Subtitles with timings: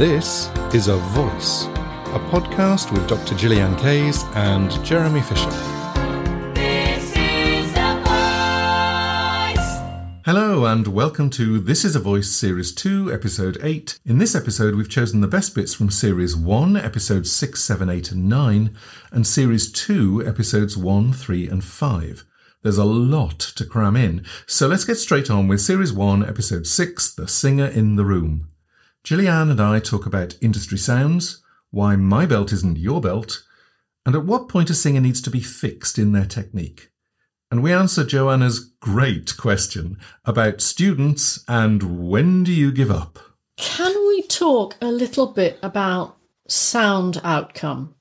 [0.00, 3.34] This is A Voice, a podcast with Dr.
[3.34, 5.50] Gillian Kayes and Jeremy Fisher.
[6.54, 9.60] This is the voice.
[10.24, 13.98] Hello, and welcome to This is a Voice Series 2, Episode 8.
[14.06, 18.12] In this episode, we've chosen the best bits from Series 1, Episodes 6, 7, 8,
[18.12, 18.74] and 9,
[19.12, 22.24] and Series 2, Episodes 1, 3, and 5.
[22.62, 26.66] There's a lot to cram in, so let's get straight on with Series 1, Episode
[26.66, 28.46] 6, The Singer in the Room.
[29.02, 33.42] Gillian and I talk about industry sounds, why my belt isn't your belt,
[34.04, 36.90] and at what point a singer needs to be fixed in their technique.
[37.50, 43.18] And we answer Joanna's great question about students and when do you give up?
[43.56, 47.94] Can we talk a little bit about sound outcome?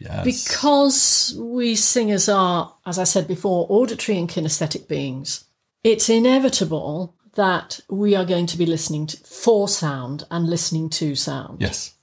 [0.00, 0.24] Yes.
[0.24, 5.44] Because we singers are, as I said before, auditory and kinesthetic beings,
[5.84, 11.14] it's inevitable that we are going to be listening to, for sound and listening to
[11.14, 11.60] sound.
[11.60, 11.94] yes.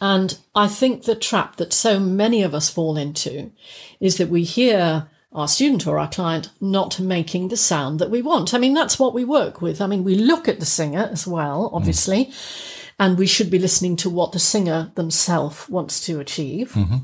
[0.00, 3.50] And I think the trap that so many of us fall into
[3.98, 8.22] is that we hear our student or our client not making the sound that we
[8.22, 8.54] want.
[8.54, 9.80] I mean, that's what we work with.
[9.80, 11.76] I mean, we look at the singer as well, mm.
[11.76, 12.30] obviously,
[12.98, 16.72] and we should be listening to what the singer themselves wants to achieve.
[16.72, 16.96] Mm-hmm.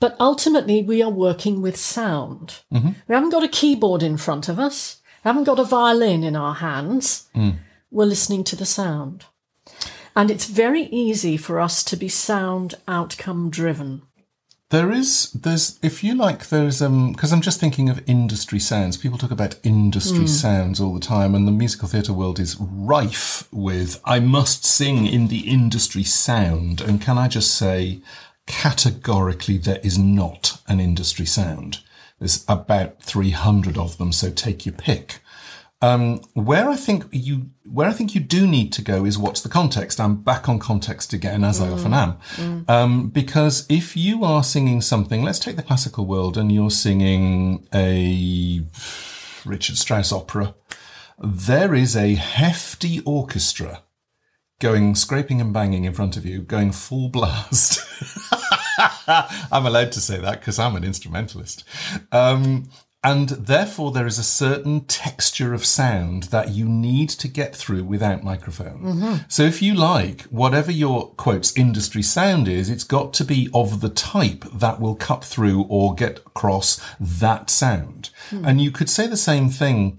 [0.00, 2.60] But ultimately, we are working with sound.
[2.72, 2.90] Mm-hmm.
[3.06, 6.54] We haven't got a keyboard in front of us, haven't got a violin in our
[6.54, 7.28] hands.
[7.90, 9.26] We're listening to the sound.
[10.14, 14.02] And it's very easy for us to be sound outcome driven.
[14.70, 18.96] There is, there's, if you like, there's, um, because I'm just thinking of industry sounds.
[18.96, 23.46] People talk about industry sounds all the time, and the musical theatre world is rife
[23.52, 26.80] with, I must sing in the industry sound.
[26.80, 28.00] And can I just say,
[28.46, 31.80] categorically, there is not an industry sound.
[32.22, 35.18] There's about 300 of them, so take your pick.
[35.80, 39.40] Um, where I think you where I think you do need to go is what's
[39.40, 39.98] the context.
[39.98, 44.80] I'm back on context again, as I often am, um, because if you are singing
[44.82, 48.62] something, let's take the classical world, and you're singing a
[49.44, 50.54] Richard Strauss opera,
[51.18, 53.82] there is a hefty orchestra
[54.60, 57.80] going scraping and banging in front of you, going full blast.
[59.52, 61.64] I'm allowed to say that because I'm an instrumentalist.
[62.10, 62.68] Um,
[63.04, 67.82] and therefore, there is a certain texture of sound that you need to get through
[67.82, 68.80] without microphone.
[69.26, 73.80] So, if you like, whatever your quotes industry sound is, it's got to be of
[73.80, 78.10] the type that will cut through or get across that sound.
[78.30, 79.98] And you could say the same thing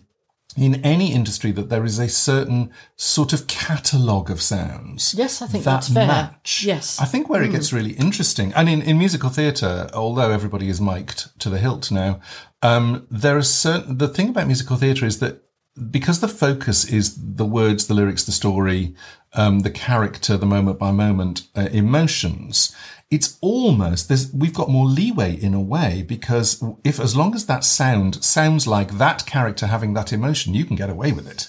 [0.55, 5.13] in any industry that there is a certain sort of catalogue of sounds.
[5.17, 6.07] Yes, I think that that's fair.
[6.07, 6.63] match.
[6.63, 6.97] Yes.
[6.97, 7.03] Hmm.
[7.03, 10.79] I think where it gets really interesting, and in, in musical theatre, although everybody is
[10.79, 12.19] mic'd to the hilt now,
[12.61, 15.43] um, there are certain, the thing about musical theatre is that
[15.89, 18.95] because the focus is the words, the lyrics, the story,
[19.33, 22.75] um, the character, the moment by moment uh, emotions,
[23.15, 26.47] it's almost there's we've got more leeway in a way because
[26.83, 30.75] if as long as that sound sounds like that character having that emotion, you can
[30.75, 31.41] get away with it.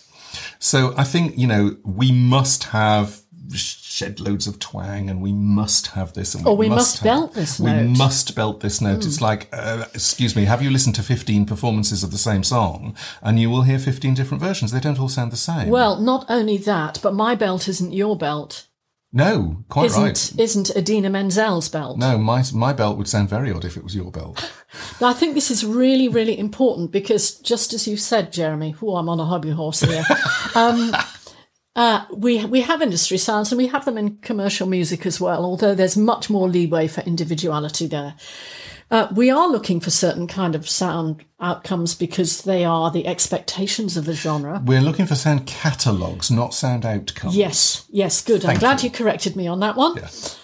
[0.58, 1.62] So I think you know
[2.00, 3.06] we must have
[3.52, 7.34] shed loads of twang and we must have this and Or we must have- belt
[7.34, 7.86] this we note.
[7.86, 7.98] Hmm.
[7.98, 12.02] must belt this note it's like uh, excuse me have you listened to 15 performances
[12.02, 15.30] of the same song and you will hear 15 different versions they don't all sound
[15.30, 18.66] the same Well, not only that, but my belt isn't your belt.
[19.16, 21.98] No quite Isn't right isn't Idina Menzel's belt.
[21.98, 24.52] no my my belt would sound very odd if it was your belt
[25.00, 29.08] I think this is really, really important because just as you said, Jeremy, oh, I'm
[29.08, 30.04] on a hobby horse here.
[30.54, 30.94] um,
[31.76, 35.44] uh, we we have industry sounds and we have them in commercial music as well.
[35.44, 38.14] Although there's much more leeway for individuality there.
[38.90, 43.96] Uh, we are looking for certain kind of sound outcomes because they are the expectations
[43.96, 44.62] of the genre.
[44.64, 48.44] we're looking for sound catalogues not sound outcomes Yes, yes, good.
[48.44, 48.90] I'm glad you.
[48.90, 48.94] you.
[48.94, 49.96] corrected me on that one.
[49.96, 50.38] Yes.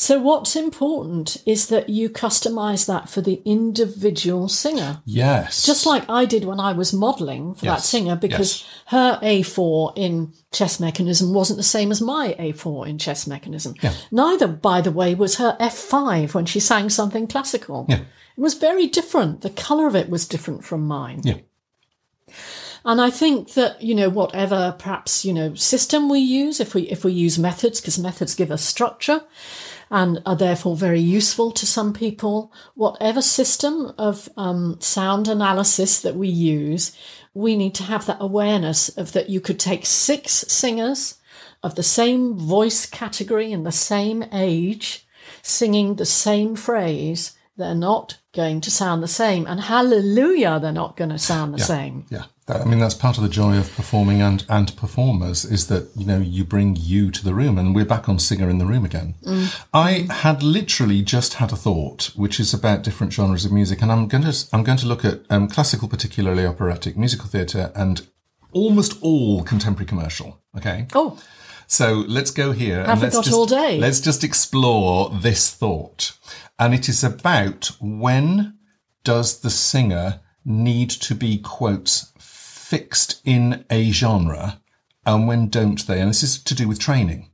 [0.00, 5.02] So, what's important is that you customize that for the individual singer.
[5.04, 9.94] yes just like I did when I was modelling for that singer, because her A4
[9.96, 13.74] in chest mechanism wasn't the same as my A4 in chest mechanism.
[13.82, 13.92] Yeah.
[14.12, 17.86] Neither, by the way, was her F5 when she sang something classical.
[17.88, 18.02] Yeah.
[18.36, 19.40] It was very different.
[19.40, 21.22] The colour of it was different from mine.
[21.24, 21.38] yeah
[22.84, 26.82] And I think that, you know, whatever perhaps, you know, system we use, if we
[26.82, 29.22] if we use methods, because methods give us structure
[29.90, 36.14] and are therefore very useful to some people, whatever system of um, sound analysis that
[36.14, 36.96] we use,
[37.34, 41.18] we need to have that awareness of that you could take six singers
[41.62, 45.06] of the same voice category and the same age
[45.42, 47.36] singing the same phrase.
[47.56, 49.46] They're not going to sound the same.
[49.46, 52.06] And hallelujah, they're not going to sound the same.
[52.10, 52.24] Yeah.
[52.48, 55.90] That- I mean, that's part of the joy of performing and, and performers is that,
[55.94, 58.64] you know, you bring you to the room and we're back on Singer in the
[58.66, 59.14] Room again.
[59.74, 63.82] I had literally just had a thought, which is about different genres of music.
[63.82, 67.70] And I'm going to, I'm going to look at um, classical, particularly operatic, musical theatre
[67.76, 68.06] and
[68.52, 70.40] almost all contemporary commercial.
[70.56, 70.86] Okay.
[70.94, 71.20] Oh,
[71.66, 72.78] So let's go here.
[72.78, 73.78] and Haven't let's got just, all day.
[73.78, 76.16] Let's just explore this thought.
[76.58, 78.54] And it is about when
[79.04, 82.10] does the singer need to be, quotes,
[82.68, 84.60] fixed in a genre
[85.06, 86.00] and when don't they?
[86.00, 87.30] And this is to do with training.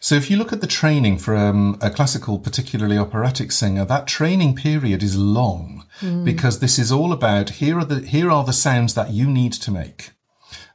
[0.00, 4.06] So if you look at the training for um, a classical, particularly operatic singer, that
[4.06, 5.84] training period is long
[6.24, 9.52] because this is all about here are the here are the sounds that you need
[9.54, 10.10] to make.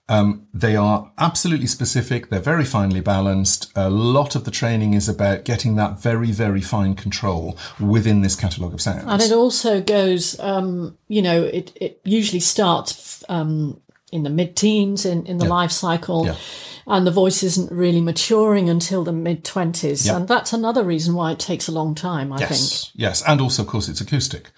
[0.09, 2.29] Um, they are absolutely specific.
[2.29, 3.71] They're very finely balanced.
[3.73, 8.35] A lot of the training is about getting that very, very fine control within this
[8.35, 9.05] catalogue of sounds.
[9.07, 13.79] and it also goes, um, you know, it, it usually starts um,
[14.13, 16.25] in the mid teens in, in the life cycle.
[16.25, 16.35] Yeah.
[16.85, 20.05] And the voice isn't really maturing until the mid 20s.
[20.05, 20.17] Yeah.
[20.17, 22.51] And that's another reason why it takes a long time, I think.
[22.51, 24.51] Yes, yes, and also, of course, it's acoustic.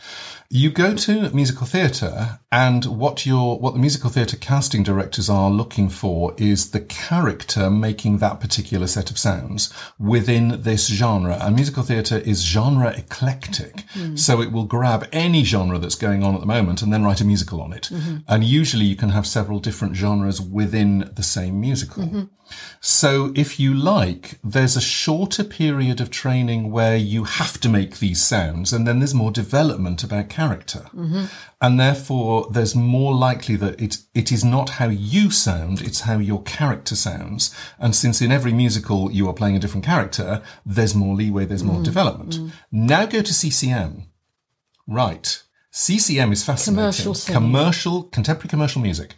[0.50, 5.50] You go to musical theatre, and what your what the musical theatre casting directors are
[5.50, 11.38] looking for is the character making that particular set of sounds within this genre.
[11.42, 14.16] And musical theatre is genre eclectic, hmm.
[14.16, 17.22] so it will grab any genre that's going on at the moment and then write
[17.22, 17.90] a musical on it.
[17.92, 18.18] Mm-hmm.
[18.28, 22.04] And usually, you can have several different genres within the same musical.
[22.04, 22.24] Mm-hmm.
[22.80, 27.98] So, if you like, there's a shorter period of training where you have to make
[27.98, 30.84] these sounds, and then there's more development about character.
[31.62, 36.18] And therefore, there's more likely that it, it is not how you sound, it's how
[36.18, 37.56] your character sounds.
[37.80, 41.64] And since in every musical you are playing a different character, there's more leeway, there's
[41.64, 41.86] more mm.
[41.92, 42.34] development.
[42.36, 42.52] Mm.
[42.72, 43.92] Now go to CCM.
[44.88, 45.28] Right.
[45.72, 46.82] CCM is fascinating.
[46.82, 47.42] Commercial singing.
[47.42, 49.16] Commercial, contemporary commercial music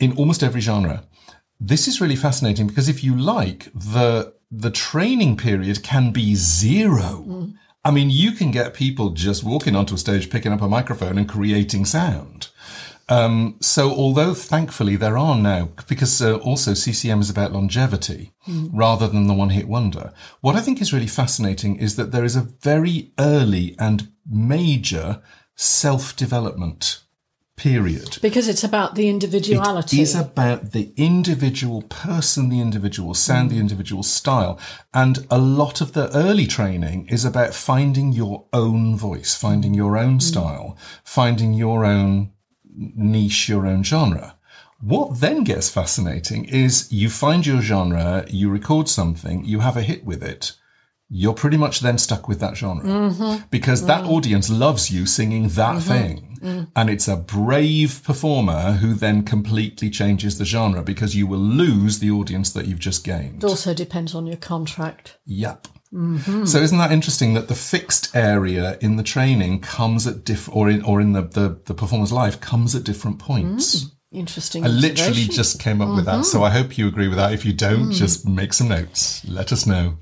[0.00, 1.04] in almost every genre.
[1.60, 7.24] This is really fascinating because if you like, the the training period can be zero.
[7.28, 7.54] Mm.
[7.88, 11.16] I mean, you can get people just walking onto a stage, picking up a microphone
[11.16, 12.48] and creating sound.
[13.08, 19.08] Um, so although thankfully there are now, because uh, also CCM is about longevity rather
[19.08, 20.12] than the one hit wonder.
[20.42, 25.22] What I think is really fascinating is that there is a very early and major
[25.56, 27.04] self development
[27.58, 28.18] period.
[28.22, 29.98] Because it's about the individuality.
[29.98, 34.58] It is about the individual person, the individual sound, the individual style.
[34.94, 39.98] And a lot of the early training is about finding your own voice, finding your
[39.98, 40.22] own mm.
[40.22, 42.32] style, finding your own
[42.74, 44.36] niche, your own genre.
[44.80, 49.82] What then gets fascinating is you find your genre, you record something, you have a
[49.82, 50.52] hit with it.
[51.10, 53.46] You're pretty much then stuck with that genre mm-hmm.
[53.50, 54.12] because that mm-hmm.
[54.12, 55.88] audience loves you singing that mm-hmm.
[55.88, 56.24] thing.
[56.76, 61.98] And it's a brave performer who then completely changes the genre because you will lose
[61.98, 63.42] the audience that you've just gained.
[63.42, 65.18] It also depends on your contract.
[65.26, 65.66] Yep.
[65.90, 70.68] So isn't that interesting that the fixed area in the training comes at diff or
[70.68, 73.84] in or in the, the, the performer's life comes at different points?
[73.84, 74.64] Mm, interesting.
[74.64, 76.26] I literally just came up with that.
[76.26, 77.32] So I hope you agree with that.
[77.32, 77.94] If you don't, mm.
[77.94, 79.26] just make some notes.
[79.26, 79.96] Let us know.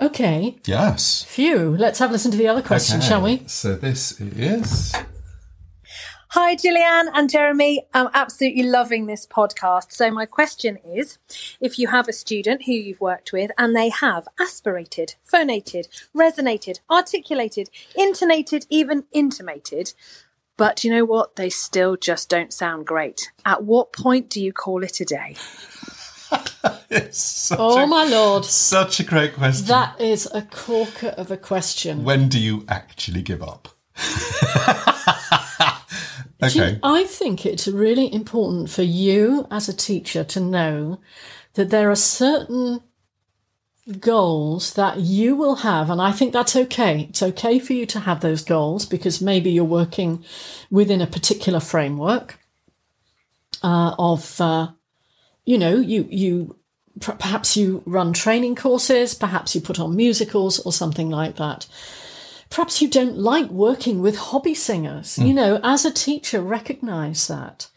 [0.00, 0.56] Okay.
[0.64, 1.22] Yes.
[1.22, 1.76] Phew.
[1.76, 3.42] Let's have a listen to the other question, shall we?
[3.46, 4.94] So this is
[6.36, 7.86] Hi, Gillian and Jeremy.
[7.94, 9.92] I'm absolutely loving this podcast.
[9.92, 11.18] So, my question is
[11.60, 16.80] if you have a student who you've worked with and they have aspirated, phonated, resonated,
[16.90, 19.92] articulated, intonated, even intimated,
[20.56, 21.36] but you know what?
[21.36, 23.30] They still just don't sound great.
[23.44, 25.36] At what point do you call it a day?
[27.58, 28.44] Oh, a, my lord.
[28.44, 29.66] such a great question.
[29.66, 32.04] That is a corker of a question.
[32.04, 33.68] when do you actually give up?
[36.40, 36.78] Do you- okay.
[36.82, 41.00] I think it's really important for you as a teacher to know
[41.54, 42.80] that there are certain
[44.00, 47.06] goals that you will have, and I think that's okay.
[47.10, 50.24] It's okay for you to have those goals because maybe you're working
[50.70, 52.38] within a particular framework
[53.62, 54.68] uh, of, uh,
[55.44, 56.56] you know, you you
[57.00, 61.66] perhaps you run training courses, perhaps you put on musicals or something like that
[62.54, 65.16] perhaps you don't like working with hobby singers.
[65.16, 65.26] Hmm.
[65.26, 67.68] You know, as a teacher, recognize that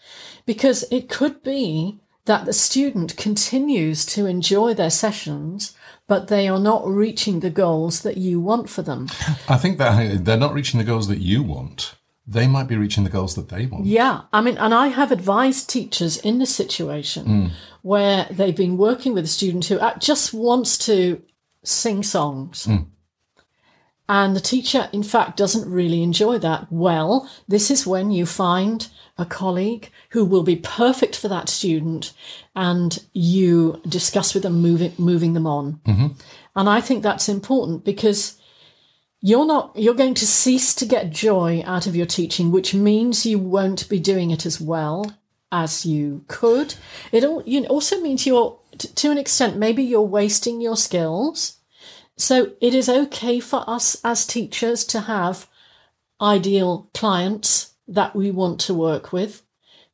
[0.46, 5.76] because it could be that the student continues to enjoy their sessions,
[6.08, 9.08] but they are not reaching the goals that you want for them.
[9.50, 11.96] I think that they're not reaching the goals that you want.
[12.28, 13.86] They might be reaching the goals that they want.
[13.86, 17.52] Yeah, I mean, and I have advised teachers in this situation mm.
[17.84, 21.22] where they've been working with a student who just wants to
[21.64, 22.66] sing songs.
[22.66, 22.88] Mm.
[24.10, 26.68] and the teacher, in fact, doesn't really enjoy that.
[26.70, 32.14] Well, this is when you find a colleague who will be perfect for that student
[32.56, 35.80] and you discuss with them moving, moving them on.
[35.86, 36.08] Mm-hmm.
[36.56, 38.40] And I think that's important because
[39.22, 43.26] you're not you're going to cease to get joy out of your teaching which means
[43.26, 45.18] you won't be doing it as well
[45.52, 46.76] as you could.
[47.12, 50.78] It all you know, also means you're t- to an extent maybe you're wasting your
[50.78, 51.58] skills.
[52.18, 55.48] So it is okay for us as teachers to have
[56.20, 59.44] ideal clients that we want to work with.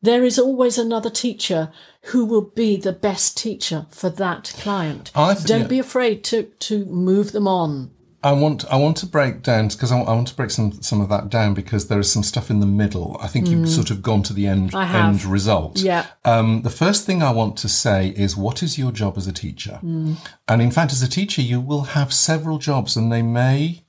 [0.02, 1.72] There is always another teacher
[2.08, 5.12] who will be the best teacher for that client.
[5.16, 5.68] I th- don't yeah.
[5.68, 7.92] be afraid to to move them on
[8.24, 10.82] I want I want to break down because I, want- I want to break some
[10.82, 13.18] some of that down because there is some stuff in the middle.
[13.22, 14.94] I think you've sort of gone to the end Mm.
[14.94, 15.80] End result.
[15.80, 16.06] Yeah.
[16.26, 19.34] Um, the first thing I want to say is what is your job as a
[19.34, 19.80] teacher?
[19.84, 20.16] Mm.
[20.48, 23.84] And in fact, as a teacher, you will have several jobs, and they may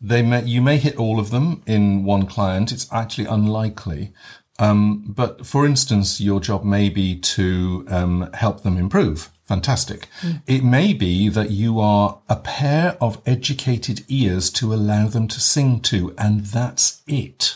[0.00, 2.72] they may you may hit all of them in one client.
[2.72, 4.12] It's actually unlikely.
[4.60, 9.30] Um, but for instance, your job may be to um, help them improve.
[9.44, 10.06] Fantastic.
[10.46, 15.40] It may be that you are a pair of educated ears to allow them to
[15.40, 17.54] sing to, and that's it.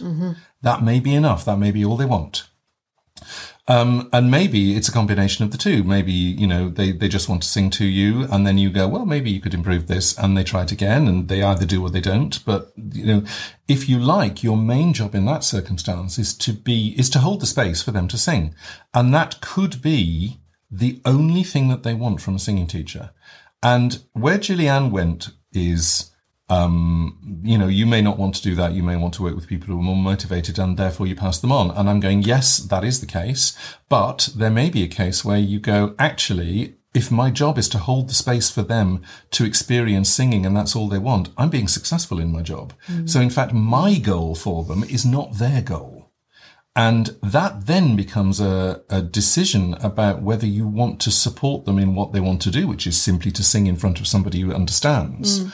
[0.62, 1.44] That may be enough.
[1.44, 2.49] That may be all they want.
[3.66, 5.85] Um, and maybe it's a combination of the two.
[5.85, 8.87] Maybe, you know, they, they just want to sing to you and then you go,
[8.87, 11.83] well, maybe you could improve this and they try it again and they either do
[11.83, 12.44] or they don't.
[12.44, 13.25] But, you know,
[13.66, 17.40] if you like, your main job in that circumstance is to be, is to hold
[17.40, 18.54] the space for them to sing.
[18.92, 20.40] And that could be
[20.71, 23.12] the only thing that they want from a singing teacher.
[23.62, 26.11] And where Gillian went is,
[26.48, 28.72] um, you know, you may not want to do that.
[28.72, 31.38] You may want to work with people who are more motivated and therefore you pass
[31.38, 31.70] them on.
[31.70, 33.56] And I'm going, yes, that is the case.
[33.88, 37.78] But there may be a case where you go, actually, if my job is to
[37.78, 41.66] hold the space for them to experience singing and that's all they want, I'm being
[41.66, 42.72] successful in my job.
[43.06, 46.12] So in fact, my goal for them is not their goal.
[46.76, 51.94] And that then becomes a, a decision about whether you want to support them in
[51.94, 54.52] what they want to do, which is simply to sing in front of somebody who
[54.52, 55.44] understands,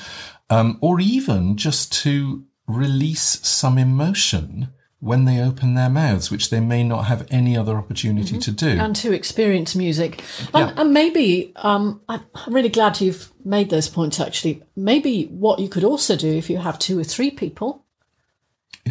[0.51, 4.69] um, or even just to release some emotion
[5.01, 8.69] when they open their mouths, which they may not have any other opportunity to do.
[8.69, 10.23] and to experience music.
[10.53, 14.63] And, and maybe, um, I'm really glad you've made those points actually.
[14.77, 17.83] Maybe what you could also do if you have two or three people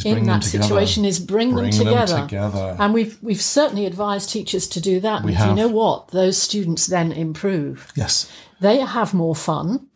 [0.03, 0.63] in that together.
[0.63, 2.21] situation is bring, Bring them them together.
[2.21, 2.75] together.
[2.79, 5.23] And we've we've certainly advised teachers to do that.
[5.23, 5.49] We have.
[5.49, 6.07] you know what?
[6.09, 7.91] Those students then improve.
[7.95, 8.31] Yes.
[8.61, 9.88] They have more fun.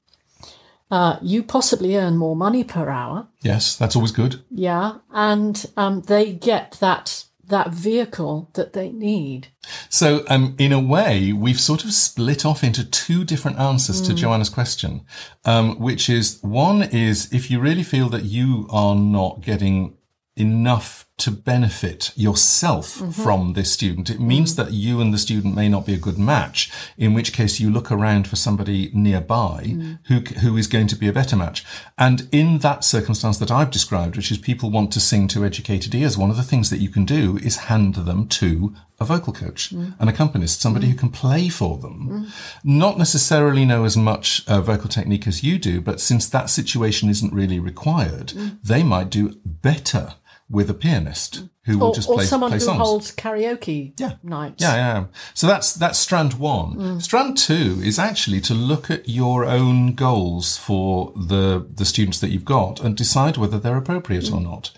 [0.94, 3.28] Uh, you possibly earn more money per hour.
[3.42, 4.44] Yes, that's always good.
[4.52, 9.48] Yeah, and um, they get that that vehicle that they need.
[9.90, 14.14] So, um, in a way, we've sort of split off into two different answers to
[14.14, 15.04] Joanna's question,
[15.46, 19.98] um, which is one is if you really feel that you are not getting
[20.36, 23.12] enough to benefit yourself mm-hmm.
[23.12, 24.58] from this student, it means mm.
[24.58, 27.70] that you and the student may not be a good match, in which case you
[27.72, 30.00] look around for somebody nearby mm.
[30.08, 31.64] who, who is going to be a better match.
[31.98, 35.96] And in that circumstance that I've described, which is people want to sing to educated
[35.96, 39.32] ears, one of the things that you can do is hand them to a vocal
[39.32, 39.94] coach, mm.
[40.00, 42.28] an accompanist, somebody who can play for them.
[42.66, 47.10] Not necessarily know as much uh, vocal technique as you do, but since that situation
[47.10, 50.16] isn't really required, they might do better
[50.54, 52.80] with a pianist who will Or, just play, or someone play who songs.
[52.80, 54.14] holds karaoke Yeah.
[54.22, 54.62] nights.
[54.62, 55.06] Yeah, yeah.
[55.34, 56.76] So that's that's strand one.
[56.76, 57.02] Mm.
[57.02, 62.30] Strand two is actually to look at your own goals for the the students that
[62.30, 64.44] you've got and decide whether they're appropriate or mm.
[64.44, 64.72] not.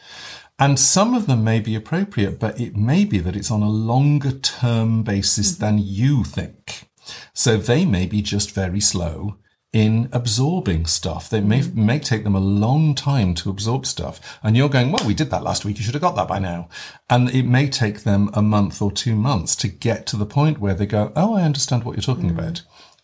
[0.58, 3.70] And some of them may be appropriate, but it may be that it's on a
[3.70, 5.65] longer term basis mm-hmm.
[5.65, 6.88] than you think.
[7.34, 9.38] So they may be just very slow
[9.75, 11.29] in absorbing stuff.
[11.29, 14.39] They may, may take them a long time to absorb stuff.
[14.41, 15.77] And you're going, well, we did that last week.
[15.77, 16.70] You should have got that by now.
[17.10, 20.60] And it may take them a month or two months to get to the point
[20.60, 22.62] where they go, oh, I understand what you're talking about.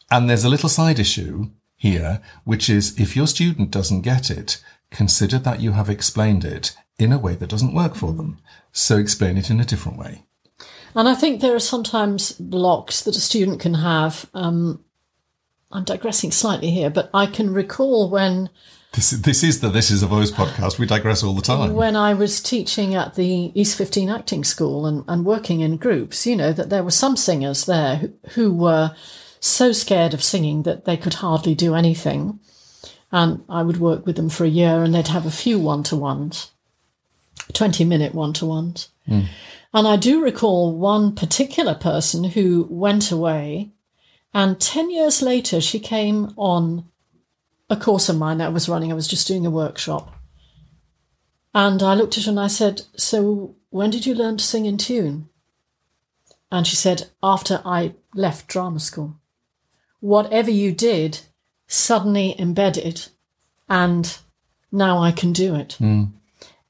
[0.09, 4.63] And there's a little side issue here, which is if your student doesn't get it,
[4.91, 8.39] consider that you have explained it in a way that doesn't work for them.
[8.71, 10.23] So explain it in a different way.
[10.95, 14.29] And I think there are sometimes blocks that a student can have.
[14.33, 14.85] Um,
[15.73, 18.49] I'm digressing slightly here, but I can recall when
[18.93, 20.79] This, this is the This is a Voice podcast.
[20.79, 21.73] We digress all the time.
[21.73, 26.25] when I was teaching at the East 15 Acting School and, and working in groups,
[26.27, 28.93] you know, that there were some singers there who, who were
[29.39, 32.39] so scared of singing that they could hardly do anything.
[33.11, 35.83] And I would work with them for a year and they'd have a few one
[35.83, 36.51] to ones,
[37.53, 38.89] 20 minute one to ones.
[39.07, 39.21] Hmm.
[39.73, 43.71] And I do recall one particular person who went away,
[44.33, 46.85] and 10 years later, she came on
[47.69, 48.91] a course of mine that I was running.
[48.91, 50.13] I was just doing a workshop.
[51.53, 54.65] And I looked at her and I said, So when did you learn to sing
[54.65, 55.29] in tune?
[56.51, 59.17] And she said, After I left drama school.
[59.99, 61.19] Whatever you did
[61.67, 63.07] suddenly embedded,
[63.69, 64.17] and
[64.71, 65.77] now I can do it.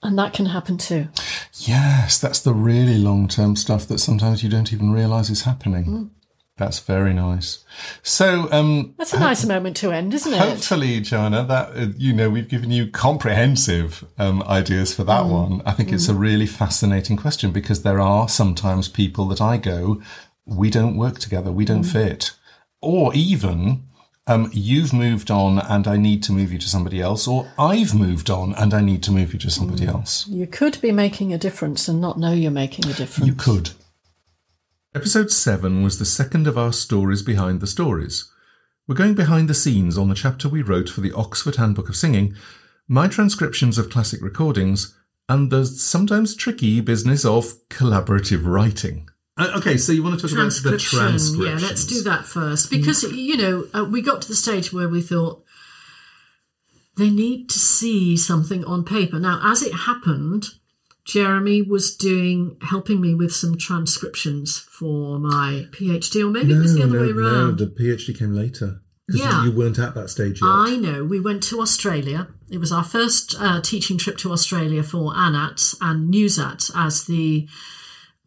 [0.03, 1.07] And that can happen too.
[1.53, 5.85] Yes, that's the really long term stuff that sometimes you don't even realise is happening.
[5.85, 6.09] Mm.
[6.61, 7.65] That's very nice.
[8.03, 10.37] So, um, That's a nice moment to end, isn't it?
[10.37, 15.63] hopefully, Joanna, that uh, you know we've given you comprehensive um, ideas for that one.
[15.65, 20.03] I think it's a really fascinating question because there are sometimes people that I go,
[20.45, 22.33] we don't work together, we don't fit,
[22.79, 23.87] or even.
[24.27, 27.95] Um, you've moved on and I need to move you to somebody else, or I've
[27.95, 30.27] moved on and I need to move you to somebody else.
[30.27, 33.27] You could be making a difference and not know you're making a difference.
[33.27, 33.71] You could.
[34.93, 38.29] Episode 7 was the second of our stories behind the stories.
[38.85, 41.95] We're going behind the scenes on the chapter we wrote for the Oxford Handbook of
[41.95, 42.35] Singing,
[42.89, 44.93] my transcriptions of classic recordings,
[45.29, 49.07] and the sometimes tricky business of collaborative writing.
[49.37, 51.41] Uh, okay, so you want to talk about the transcription.
[51.41, 54.89] Yeah, let's do that first because you know uh, we got to the stage where
[54.89, 55.41] we thought
[56.97, 59.19] they need to see something on paper.
[59.19, 60.47] Now, as it happened,
[61.11, 66.73] Jeremy was doing helping me with some transcriptions for my PhD, or maybe it was
[66.73, 67.57] the other way around.
[67.57, 68.79] the PhD came later.
[69.09, 69.43] Yeah.
[69.43, 70.47] you weren't at that stage yet.
[70.47, 71.03] I know.
[71.03, 72.29] We went to Australia.
[72.49, 77.45] It was our first uh, teaching trip to Australia for ANATS and NewsAT as the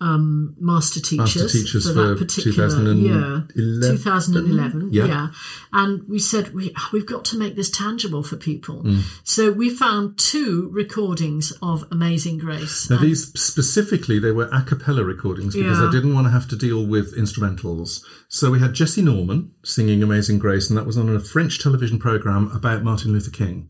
[0.00, 3.02] um, master teachers, Master teachers for, for that particular 2011?
[3.02, 4.88] year, 2011.
[4.92, 5.06] Yeah.
[5.06, 5.28] Yeah.
[5.72, 8.82] and we said we we've got to make this tangible for people.
[8.82, 9.02] Mm.
[9.22, 12.90] So we found two recordings of Amazing Grace.
[12.90, 15.88] Now, these specifically, they were a cappella recordings because Yeah.
[15.88, 18.04] I didn't want to have to deal with instrumentals.
[18.28, 21.98] So we had Jessye Norman singing Amazing Grace, and that was on a French television
[21.98, 23.68] program about Martin Luther King.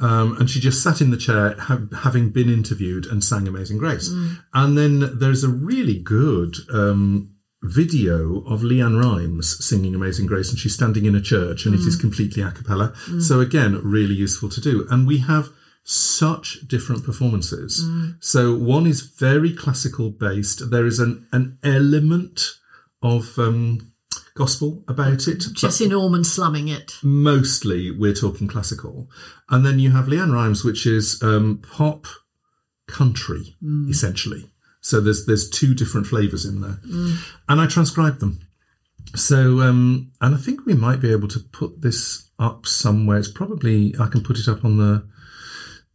[0.00, 3.78] Um, and she just sat in the chair, ha- having been interviewed, and sang Amazing
[3.78, 4.08] Grace.
[4.54, 10.58] And then there's a really good um, video of LeAnn Rimes singing Amazing Grace, and
[10.58, 12.94] she's standing in a church, and it is completely a cappella.
[13.20, 14.86] So again, really useful to do.
[14.90, 15.50] And we have
[15.82, 17.82] such different performances.
[18.20, 20.70] So one is very classical based.
[20.70, 22.52] There is an an element
[23.02, 23.89] of um,
[24.34, 25.40] gospel about it.
[25.40, 26.94] Jessye Norman slumming it.
[27.02, 29.08] mostly we're talking classical.
[29.48, 32.06] And then you have LeAnn Rimes, which is um, pop
[32.86, 33.56] country,
[33.88, 34.50] essentially.
[34.80, 36.78] So there's there's two different flavours in there.
[37.48, 38.40] And I transcribed them.
[39.14, 43.18] So um, and I think we might be able to put this up somewhere.
[43.18, 45.06] It's probably I can put it up on the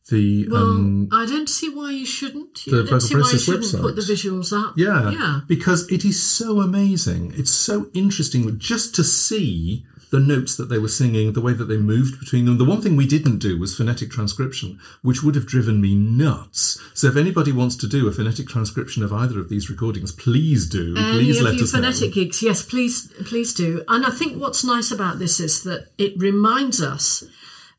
[0.09, 2.63] the Well, um, I don't see why you shouldn't.
[2.65, 4.77] the I don't see why you shouldn't Process put the visuals up.
[4.77, 5.41] Yeah, Yeah.
[5.47, 7.33] because it is so amazing.
[7.35, 11.65] It's so interesting just to see the notes that they were singing, the way that
[11.65, 12.57] they moved between them.
[12.59, 16.79] The one thing we didn't do was phonetic transcription, which would have driven me nuts.
[16.93, 20.67] So if anybody wants to do a phonetic transcription of either of these recordings, please
[20.69, 20.93] do.
[20.95, 22.13] Any please let you us phonetic know.
[22.13, 23.83] geeks, yes, please, please do.
[23.87, 27.23] And I think what's nice about this is that it reminds us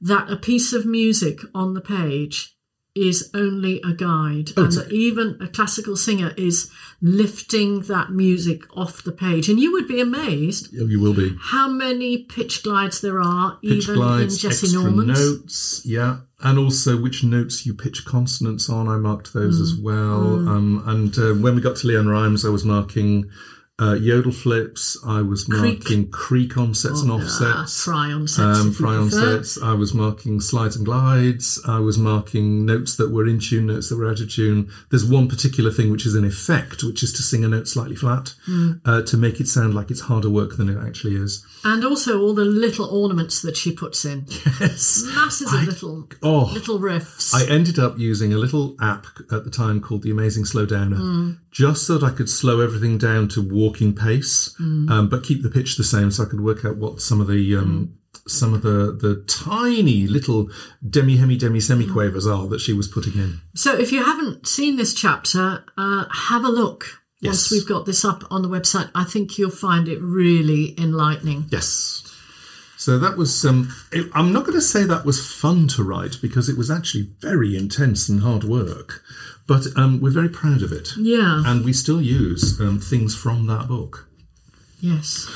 [0.01, 2.53] that a piece of music on the page
[2.95, 6.71] is only a guide, and that even a classical singer is
[7.03, 9.51] lifting that music off the page.
[9.51, 11.37] And you would be amazed You will be.
[11.39, 15.21] how many pitch glides there are, Pitch even glides, in Jessye extra Norman's.
[15.21, 18.89] notes, yeah, and also which notes you pitch consonants on.
[18.89, 19.63] I marked those Mm.
[19.63, 20.49] as well.
[20.49, 23.29] Um, and uh, when we got to LeAnn Rimes, I was marking
[23.79, 24.97] uh, yodel flips.
[25.07, 27.83] I was marking creak onsets and Ah, offsets.
[27.85, 28.59] fry on sets.
[28.59, 29.61] Um, fry on sets.
[29.63, 31.61] I was marking slides and glides.
[31.67, 34.71] I was marking notes that were in tune, notes that were out of tune.
[34.91, 37.97] There's one particular thing which is an effect, which is to sing a note slightly
[37.97, 38.81] flat Mm.
[38.87, 41.45] uh, to make it sound like it's harder work than it actually is.
[41.65, 44.25] And also all the little ornaments that she puts in.
[44.61, 45.05] Yes.
[45.15, 47.35] Masses of little Oh, little riffs.
[47.35, 50.97] I ended up using a little app at the time called the Amazing Slow Downer,
[50.97, 51.37] Mm.
[51.59, 54.91] Just so that I could slow everything down to walking pace, Mm.
[54.91, 57.29] um, but keep the pitch the same, so I could work out what some of
[57.29, 57.89] the um, Mm.
[58.29, 60.51] some of the the tiny little
[60.97, 61.69] demi hemi demi Mm.
[61.71, 63.41] semiquavers are that she was putting in.
[63.55, 66.81] So if you haven't seen this chapter, uh, have a look.
[67.21, 67.31] Yes.
[67.33, 71.47] Once we've got this up on the website, I think you'll find it really enlightening.
[71.51, 72.03] Yes.
[72.77, 73.33] So that was.
[73.45, 76.71] Um, it, I'm not going to say that was fun to write because it was
[76.71, 79.03] actually very intense and hard work,
[79.47, 80.91] but um, we're very proud of it.
[80.99, 81.43] Yeah.
[81.47, 84.09] And we still use um, things from that book.
[84.81, 85.29] yes.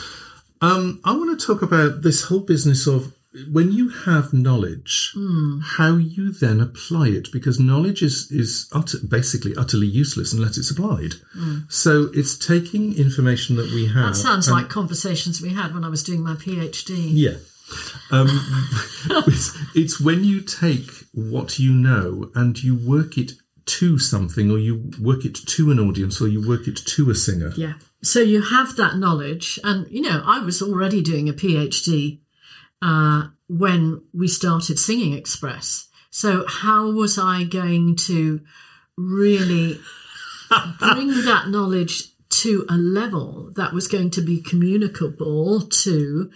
[0.63, 3.15] Um, I want to talk about this whole business of
[3.51, 5.15] when you have knowledge,
[5.79, 10.71] how you then apply it, because knowledge is is utter, basically utterly useless unless it's
[10.71, 11.15] applied.
[11.71, 14.15] So it's taking information that we have.
[14.15, 17.09] That sounds and- like conversations we had when I was doing my PhD.
[17.15, 17.37] yeah.
[18.11, 18.29] Um,
[19.29, 23.33] it's, it's when you take what you know and you work it
[23.79, 27.15] to something, or you work it to an audience, or you work it to a
[27.15, 27.53] singer.
[27.57, 27.75] Yeah.
[28.03, 32.21] So you have that knowledge, and you know, I was already doing a PhD
[32.83, 35.89] uh, when we started Singing Express.
[36.11, 38.41] So how was I going to
[38.97, 39.79] really
[40.79, 46.31] bring that knowledge to a level that was going to be communicable to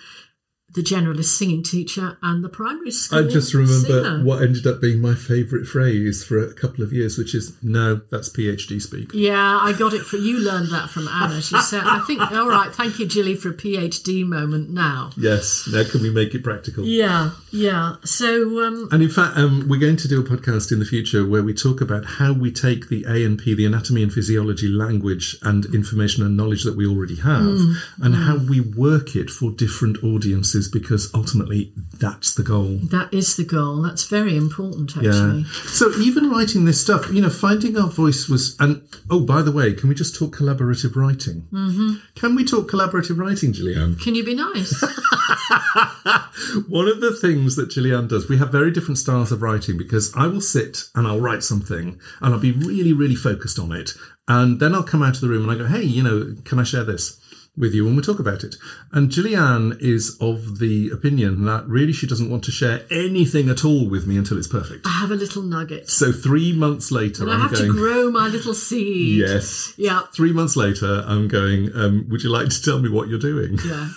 [0.75, 3.27] the generalist singing teacher and the primary school?
[3.27, 4.25] I just remember singer?
[4.25, 8.01] what ended up being my favourite phrase for a couple of years, which is no,
[8.11, 9.11] that's PhD speak.
[9.15, 10.39] Yeah, I got it for you.
[10.39, 11.41] Learned that from Anna.
[11.41, 12.75] She said, "I think all right.
[12.75, 16.85] Thank you, Jilly, for a PhD moment now." Yes, now can we make it practical?
[16.85, 17.97] Yeah, yeah.
[18.05, 21.27] So, um, And in fact, um, we're going to do a podcast in the future
[21.27, 24.69] where we talk about how we take the A and P, the anatomy and physiology
[24.69, 27.61] language and information and knowledge that we already have,
[28.03, 32.79] and how we work it for different audiences because ultimately that's the goal.
[32.91, 33.83] that is the goal.
[33.83, 35.41] That's very important, actually.
[35.41, 35.53] Yeah.
[35.67, 39.53] So even writing this stuff, you know, finding our voice was, and oh, by the
[39.53, 41.47] way, can we just talk collaborative writing?
[41.53, 41.95] Mm-hmm.
[42.15, 43.97] Can we talk collaborative writing, Gillian?
[43.97, 44.83] Can you be nice?
[46.69, 50.15] One of the things that Gillian does, we have very different styles of writing because
[50.15, 53.91] I will sit and I'll write something and I'll be really, really focused on it.
[54.27, 56.59] And then I'll come out of the room and I go, hey, you know, can
[56.59, 57.21] I share this
[57.57, 58.57] with you when we'll talk about it?
[58.93, 63.65] And Gillian is of the opinion that really she doesn't want to share anything at
[63.65, 64.87] all with me until it's perfect.
[64.87, 65.89] I have a little nugget.
[65.89, 69.19] So three months later, And I I'm have going, to grow my little seed.
[69.19, 69.73] yes.
[69.77, 70.03] Yeah.
[70.13, 73.59] Three months later, I'm going, um, would you like to tell me what you're doing?
[73.65, 73.89] Yeah.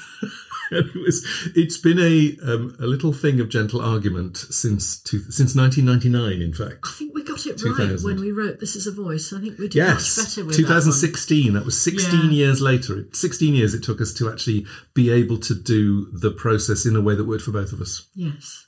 [0.71, 1.25] It was,
[1.55, 6.53] it's been a um, a little thing of gentle argument since two, since 1999, in
[6.53, 6.85] fact.
[6.85, 9.57] I think we got it right when we wrote "This Is a Voice." I think
[9.57, 10.69] we did Yes, much better with that one.
[10.81, 11.53] 2016.
[11.53, 12.29] That, was 16 Yeah.
[12.31, 13.07] years later.
[13.13, 17.01] 16 years it took us to actually be able to do the process in a
[17.01, 18.07] way that worked for both of us.
[18.13, 18.67] Yes,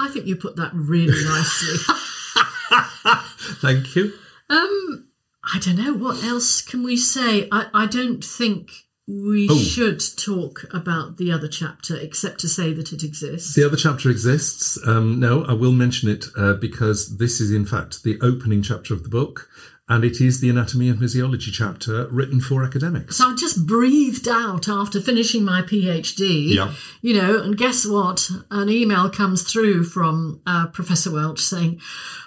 [0.00, 1.94] I think you put that really nicely.
[3.60, 4.12] Thank you.
[4.50, 5.08] Um,
[5.54, 7.48] I don't know what else can we say.
[7.52, 8.70] I, I don't think
[9.08, 9.56] we Oh.
[9.56, 13.54] should talk about the other chapter except to say that it exists.
[13.54, 14.78] The other chapter exists.
[14.84, 18.92] Um, no, I will mention it uh, because this is, in fact, the opening chapter
[18.94, 19.48] of the book,
[19.88, 23.18] and it is the anatomy and physiology chapter written for academics.
[23.18, 26.54] So I just breathed out after finishing my PhD.
[26.56, 26.72] Yeah.
[27.00, 28.28] You know, and guess what?
[28.50, 31.80] An email comes through from uh, Professor Welch saying,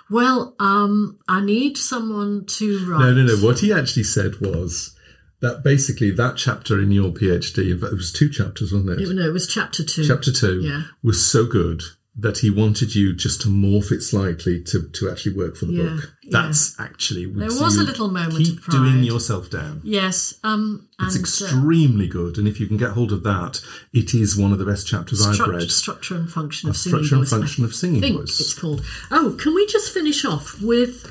[0.10, 3.36] "Well, um, I need someone to write." No, no, no.
[3.46, 4.96] What he actually said was
[5.42, 9.02] that basically that chapter in your PhD, in fact, it was two chapters, wasn't it?
[9.02, 10.06] It- no, it was chapter two.
[10.06, 10.84] chapter two Yeah.
[11.04, 11.82] was so good
[12.22, 15.74] that he wanted you just to morph it slightly to, to actually work for the
[15.74, 16.12] Yeah, book.
[16.24, 16.30] yeah.
[16.32, 18.74] That's actually There was a little moment keep of pride.
[18.78, 19.80] doing yourself down.
[19.86, 20.34] Yes.
[20.44, 23.62] Um, It's and, uh, extremely good, and if you can get hold of that,
[23.94, 25.72] it is one of the best chapters I've read.
[25.72, 27.32] structure and function of singing Structure and voice.
[27.34, 28.40] I function of singing think voice.
[28.42, 28.82] it's called.
[29.12, 31.06] Oh, can we just finish off with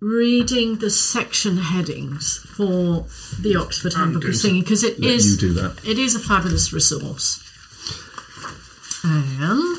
[0.00, 3.06] reading the section headings for
[3.40, 5.80] the Oxford Handbook of Singing because it Let is you do that.
[5.84, 7.44] it is a fabulous resource.
[9.04, 9.78] And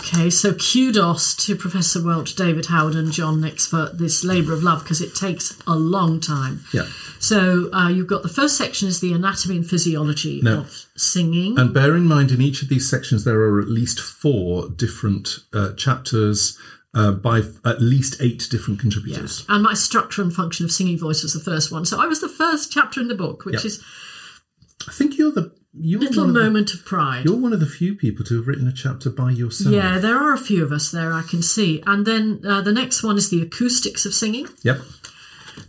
[0.00, 4.62] okay, so kudos to Professor Welch, David Howard, and John Nix for this labour of
[4.62, 6.60] love because it takes a long time.
[6.72, 6.86] Yeah.
[7.18, 10.60] So uh, you've got the first section is the anatomy and physiology No.
[10.60, 11.58] of singing.
[11.58, 15.28] And bear in mind, in each of these sections, there are at least four different
[15.52, 16.56] uh, chapters
[16.94, 19.44] uh, by f- at least eight different contributors.
[19.48, 21.84] And my structure and function of singing voice was the first one.
[21.84, 23.66] So I was the first chapter in the book, which Yeah.
[23.68, 23.82] is
[24.88, 27.24] I think you're the you're little one of the- moment of pride.
[27.26, 29.74] You're one of the few people to have written a chapter by yourself.
[29.74, 31.82] Yeah, there are a few of us there, I can see.
[31.86, 34.80] And then uh, the next one is the acoustics of singing, Yep.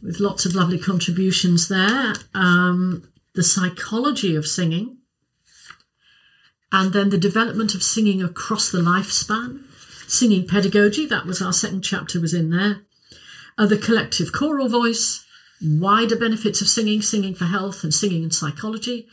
[0.02, 2.14] with lots of lovely contributions there.
[2.34, 3.04] Um,
[3.36, 4.98] the psychology of singing.
[6.72, 9.64] And then the development of singing across the lifespan.
[10.10, 12.82] Singing pedagogy, that was our second chapter, was in there.
[13.60, 15.24] Uh, the collective choral voice,
[15.62, 19.08] wider benefits of singing, singing for health and singing and psychology.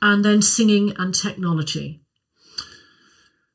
[0.00, 2.00] And then singing and technology.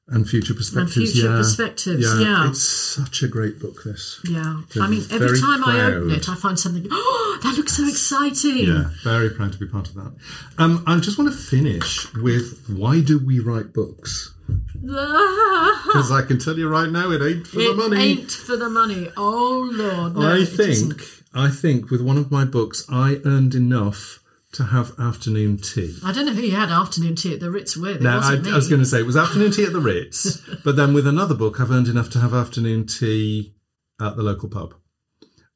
[0.10, 0.98] And future perspectives.
[0.98, 1.38] And future yeah.
[1.38, 2.50] perspectives, yeah.
[2.50, 3.84] It's such a great book.
[3.86, 4.20] This.
[4.30, 4.64] Yeah.
[4.74, 7.78] They're I mean, every very time I open it, I find something, oh, that looks
[7.78, 8.68] so exciting.
[8.68, 10.14] Yeah, very proud to be part of that.
[10.58, 14.34] Um, I just want to finish with why do we write books?
[14.82, 17.98] Because I can tell you right now, it ain't for the money.
[17.98, 19.10] it ain't for the money.
[19.16, 20.16] Oh, Lord.
[20.16, 21.02] No, I think.
[21.34, 24.20] I think, with one of my books, I earned enough
[24.54, 25.98] to have afternoon tea.
[26.04, 27.98] I don't know who you had afternoon tea at the Ritz with.
[27.98, 28.34] It Now, I.
[28.34, 31.08] I was going to say it was afternoon tea at the Ritz, but then with
[31.08, 33.54] another book, I've earned enough to have afternoon tea
[34.00, 34.74] at the local pub.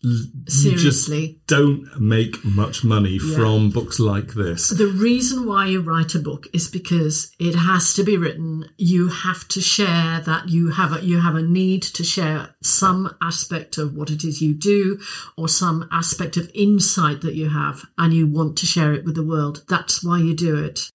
[0.06, 1.28] You Seriously.
[1.28, 4.70] just don't make much money from books like this.
[4.70, 8.70] The reason why you write a book is because it has to be written.
[8.78, 13.15] You have to share that you have a, you have a need to share some
[13.22, 15.00] aspect of what it is you do
[15.38, 19.15] or some aspect of insight that you have and you want to share it with
[19.15, 19.63] the world.
[19.68, 20.91] That's why you do it.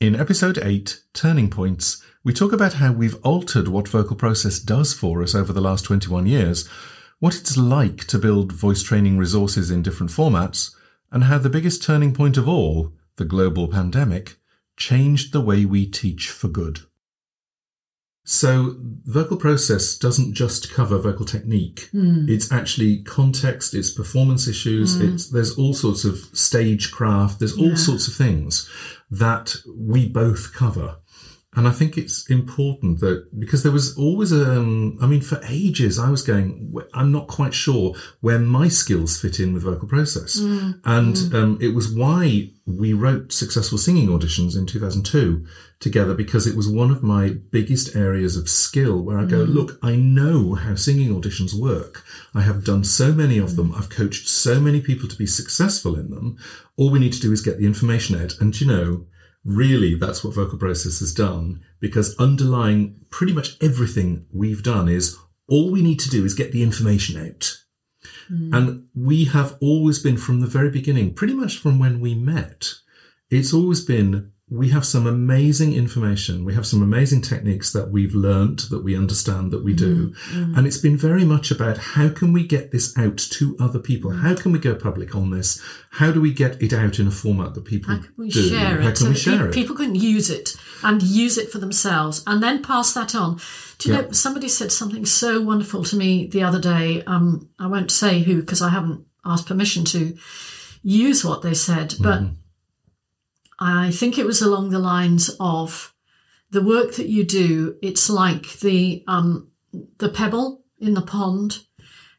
[0.00, 4.92] In episode 8, Turning Points, we talk about how we've altered what vocal process does
[4.92, 6.68] for us over the last 21 years,
[7.22, 10.74] what it's like to build voice training resources in different formats,
[11.12, 14.38] and how the biggest turning point of all, the global pandemic,
[14.76, 16.80] changed the way we teach for good.
[18.24, 21.90] So, vocal process doesn't just cover vocal technique.
[21.92, 22.26] Hmm.
[22.28, 25.14] It's actually context, it's performance issues, hmm.
[25.14, 27.74] it's, there's all sorts of stagecraft, there's all Yeah.
[27.76, 28.68] sorts of things
[29.12, 30.96] that we both cover.
[31.54, 35.98] And I think it's important that because there was always um, I mean, for ages
[35.98, 40.38] I was going, I'm not quite sure where my skills fit in with vocal process.
[40.84, 45.44] And Um, it was why we wrote Successful Singing Auditions in 2002
[45.80, 49.78] together because it was one of my biggest areas of skill where I go, look,
[49.82, 52.04] I know how singing auditions work.
[52.34, 53.74] I have done so many of them.
[53.74, 56.38] I've coached so many people to be successful in them.
[56.76, 58.34] All we need to do is get the information out.
[58.40, 59.06] And you know,
[59.44, 65.18] really that's what vocal process has done because underlying pretty much everything we've done is
[65.48, 67.58] all we need to do is get the information out.
[68.28, 68.54] Hmm.
[68.54, 72.68] And we have always been from the very beginning, pretty much from when we met,
[73.30, 76.44] it's always been we have some amazing information.
[76.44, 80.14] We have some amazing techniques that we've learnt, that we understand, that we do.
[80.30, 84.10] And it's been very much about how can we get this out to other people?
[84.10, 85.58] How can we go public on this?
[85.90, 88.42] How do we get it out in a format that people How can we do?
[88.48, 89.54] share it How can so we share it?
[89.54, 93.38] people can use it and use it for themselves and then pass that on?
[93.78, 94.00] Do you Yeah.
[94.02, 97.02] know, somebody said something so wonderful to me the other day.
[97.06, 100.16] Um, I won't say who because I haven't asked permission to
[100.82, 102.34] use what they said, but Mm-hmm.
[103.64, 105.94] I think it was along the lines of
[106.50, 107.76] the work that you do.
[107.80, 109.52] It's like the um,
[109.98, 111.60] the pebble in the pond,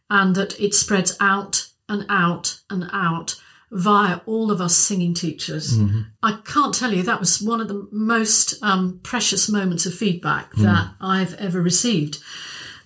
[0.09, 3.35] and that it spreads out and out and out
[3.71, 5.77] via all of us singing teachers.
[6.21, 10.53] I can't tell you that was one of the most um, precious moments of feedback
[10.55, 12.19] that I've ever received.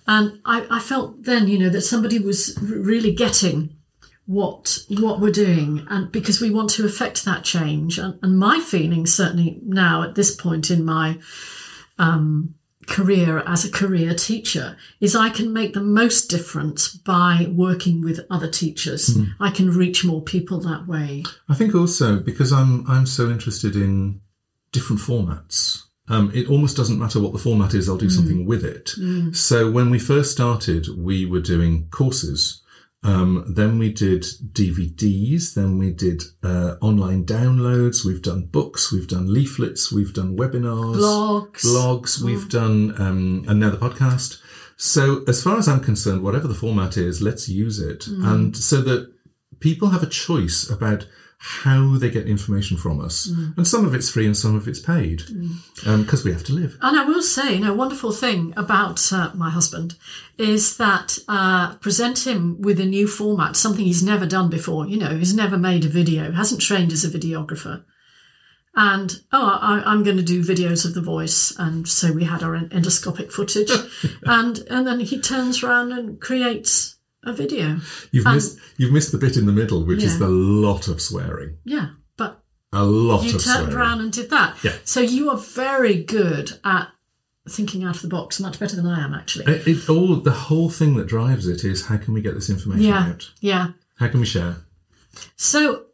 [0.06, 3.76] And I, I felt then, you know, that somebody was really getting
[4.28, 7.98] what what we're doing, and because we want to affect that change.
[7.98, 11.18] And, and my feeling, certainly now at this point in my
[11.98, 12.54] um,
[12.86, 18.20] career as a career teacher, is I can make the most difference by working with
[18.28, 19.16] other teachers.
[19.40, 21.24] I can reach more people that way.
[21.48, 24.20] I think also because I'm I'm so interested in
[24.72, 25.84] different formats.
[26.10, 27.88] Um, it almost doesn't matter what the format is.
[27.88, 28.90] I'll do something with it.
[29.34, 32.62] So when we first started, we were doing courses.
[33.04, 35.54] Um, then we did DVDs.
[35.54, 38.04] Then we did uh, online downloads.
[38.04, 38.92] We've done books.
[38.92, 39.92] We've done leaflets.
[39.92, 41.64] We've done webinars, Blogs.
[41.64, 42.22] blogs.
[42.22, 44.40] We've done um, another podcast.
[44.76, 48.80] So as far as I'm concerned, whatever the format is, let's use it, and so
[48.82, 49.12] that
[49.60, 51.06] people have a choice about
[51.40, 53.26] how they get information from us.
[53.56, 55.22] And some of it's free and some of it's paid
[55.84, 56.76] because we have to live.
[56.82, 59.94] And I will say, you know, a wonderful thing about uh, my husband
[60.36, 64.86] is that uh, present him with a new format, something he's never done before.
[64.88, 67.84] You know, he's never made a video, hasn't trained as a videographer.
[68.74, 72.44] And oh, I, I'm going to do videos of the voice, and so we had
[72.44, 73.70] our endoscopic footage,
[74.22, 77.80] and and then he turns around and creates a video.
[78.10, 81.00] You've And- missed you've missed the bit in the middle, which is the lot of
[81.00, 81.56] swearing.
[81.64, 83.72] Yeah, but A lot you turned swearing.
[83.74, 84.56] around and did that.
[84.62, 84.74] Yeah.
[84.84, 86.88] So you are very good at
[87.48, 89.52] thinking out of the box, much better than I am actually.
[89.52, 92.50] It, it all the whole thing that drives it is how can we get this
[92.50, 93.30] information Yeah, out?
[93.40, 93.68] yeah.
[93.96, 94.56] How can we share?
[95.36, 95.86] So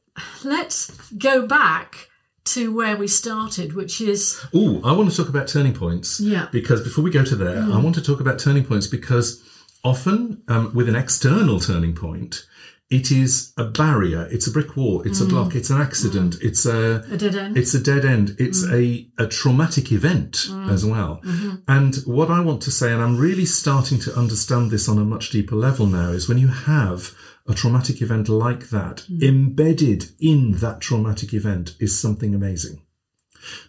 [0.45, 2.09] let's go back
[2.45, 6.21] to where we started, which is Oh, I want to talk about turning points.
[6.21, 6.49] Yeah.
[6.53, 7.83] Because before we go to there, I hmm.
[7.83, 9.43] want to talk about turning points because
[9.85, 12.47] often um, with an external turning point,
[12.91, 15.31] it is a barrier, it's a brick wall, it's a mm.
[15.31, 16.45] block, it's an accident, mm.
[16.45, 17.57] it's a a dead end.
[17.57, 18.37] it's a dead end.
[18.39, 19.11] It's mm.
[19.19, 21.21] a, a traumatic event as well.
[21.25, 21.55] Mm-hmm.
[21.67, 25.05] And what I want to say, and I'm really starting to understand this on a
[25.05, 27.15] much deeper level now, is when you have
[27.49, 32.81] a traumatic event like that, embedded in that traumatic event is something amazing.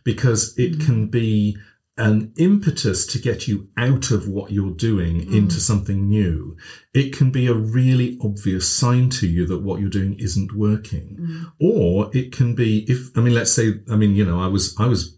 [0.03, 1.57] Because it can be
[1.97, 5.33] an impetus to get you out of what you're doing mm.
[5.33, 6.57] into something new.
[6.93, 11.17] It can be a really obvious sign to you that what you're doing isn't working.
[11.19, 11.51] Mm.
[11.61, 14.75] Or it can be if I mean let's say I mean you know I was
[14.77, 15.17] I was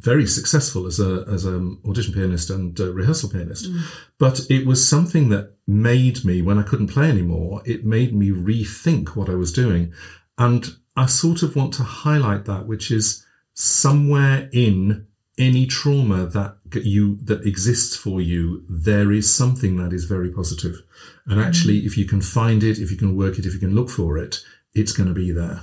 [0.00, 3.80] very successful as a as an audition pianist and rehearsal pianist, mm.
[4.18, 7.62] but it was something that made me when I couldn't play anymore.
[7.64, 9.92] It made me rethink what I was doing,
[10.36, 15.07] and I sort of want to highlight that, which is somewhere in
[15.38, 20.82] any trauma that you that exists for you, there is something that is very positive,
[21.26, 23.74] and actually, if you can find it, if you can work it, if you can
[23.74, 24.40] look for it,
[24.74, 25.60] it's going to be there.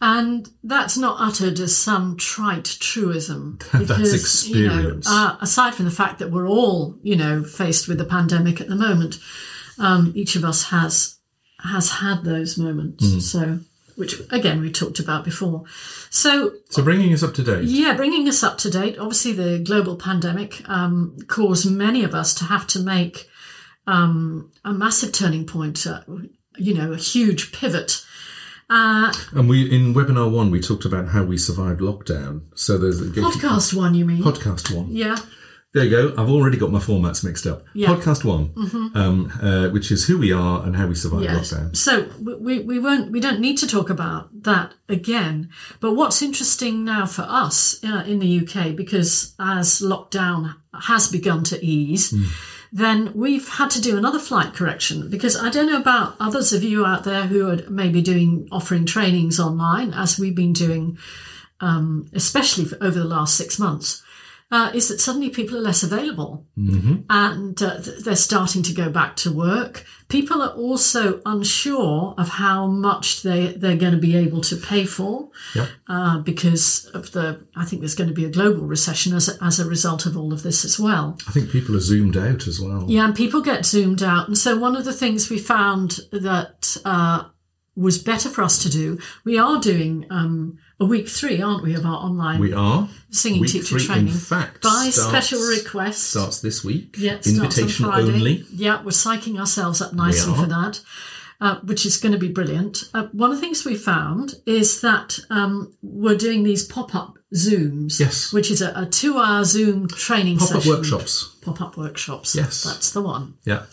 [0.00, 3.58] And that's not uttered as some trite truism.
[3.72, 5.08] That's Because, you know, experience.
[5.08, 8.68] uh, aside from the fact that we're all, you know, faced with the pandemic at
[8.68, 9.18] the moment,
[9.78, 11.16] um, each of us has
[11.60, 13.06] has had those moments.
[13.06, 13.22] Mm.
[13.22, 13.58] So,
[13.96, 15.64] which again we talked about before.
[16.10, 17.64] So So bringing us up to date.
[17.64, 18.98] yeah, bringing us up to date.
[18.98, 23.28] Obviously, the global pandemic um, caused many of us to have to make
[23.86, 25.86] um, a massive turning point.
[25.86, 26.00] Uh,
[26.58, 28.02] you know, a huge pivot.
[28.68, 32.42] Uh, And we in webinar one we talked about how we survived lockdown.
[32.54, 34.22] So there's a podcast one, you mean?
[34.22, 34.88] podcast one.
[34.90, 35.16] yeah.
[35.76, 36.14] There you go.
[36.16, 37.66] I've already got my formats mixed up.
[37.74, 37.88] Yeah.
[37.88, 38.50] Podcast one,
[38.94, 41.52] um, uh, which is who we are and how we survived Yes.
[41.52, 41.76] lockdown.
[41.76, 45.50] So we, we, we won't we don't need to talk about that again.
[45.80, 51.44] But what's interesting now for us uh, in the UK, because as lockdown has begun
[51.44, 52.14] to ease,
[52.72, 55.10] then we've had to do another flight correction.
[55.10, 58.86] Because I don't know about others of you out there who are maybe doing offering
[58.86, 60.96] trainings online, as we've been doing,
[61.60, 64.02] um, especially for over the last six months.
[64.48, 66.46] Uh, is that suddenly people are less available
[67.10, 69.84] and uh, th- they're starting to go back to work.
[70.08, 74.86] People are also unsure of how much they, they're going to be able to pay
[74.86, 75.68] for Yep.
[75.88, 79.44] uh, because of the, I think there's going to be a global recession as a,
[79.44, 81.18] as a result of all of this as well.
[81.26, 82.84] I think people are zoomed out as well.
[82.88, 84.28] Yeah, and people get zoomed out.
[84.28, 87.24] And so one of the things we found that uh,
[87.74, 91.86] was better for us to do, we are doing um, week three, aren't we, of
[91.86, 96.10] our online We are singing week teacher three, training In fact, by starts- special request.
[96.10, 96.96] starts this week.
[96.98, 98.12] Yeah, it Invitation on Friday.
[98.12, 98.44] only.
[98.52, 100.82] Yeah, we're psyching ourselves up nicely for that,
[101.40, 102.84] uh, which is going to be brilliant.
[102.92, 107.98] Uh, one of the things we found is that um, we're doing these pop-up Zooms.
[107.98, 108.32] Yes.
[108.32, 111.36] Which is a, a two-hour Zoom training Pop up workshops.
[111.42, 112.34] Pop-up workshops.
[112.36, 112.62] Yes.
[112.64, 113.34] That's the one.
[113.44, 113.64] Yeah,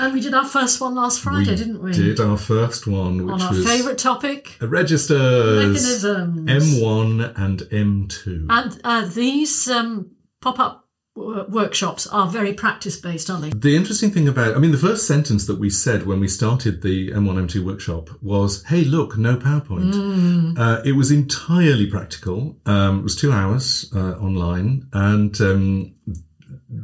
[0.00, 1.92] And we did our first one last Friday, didn't we?
[1.92, 6.50] did our first one, which On our was favourite topic, registers mechanisms.
[6.80, 8.46] M1 and M2.
[8.50, 13.50] and uh, these um, pop-up w- workshops are very practice-based, aren't they?
[13.50, 16.82] The interesting thing about, I mean, the first sentence that we said when we started
[16.82, 20.58] the M1, M2 workshop was, hey, look, no PowerPoint.
[20.58, 22.58] Uh, it was entirely practical.
[22.66, 24.88] Um, it was two hours uh, online.
[24.92, 25.94] And um,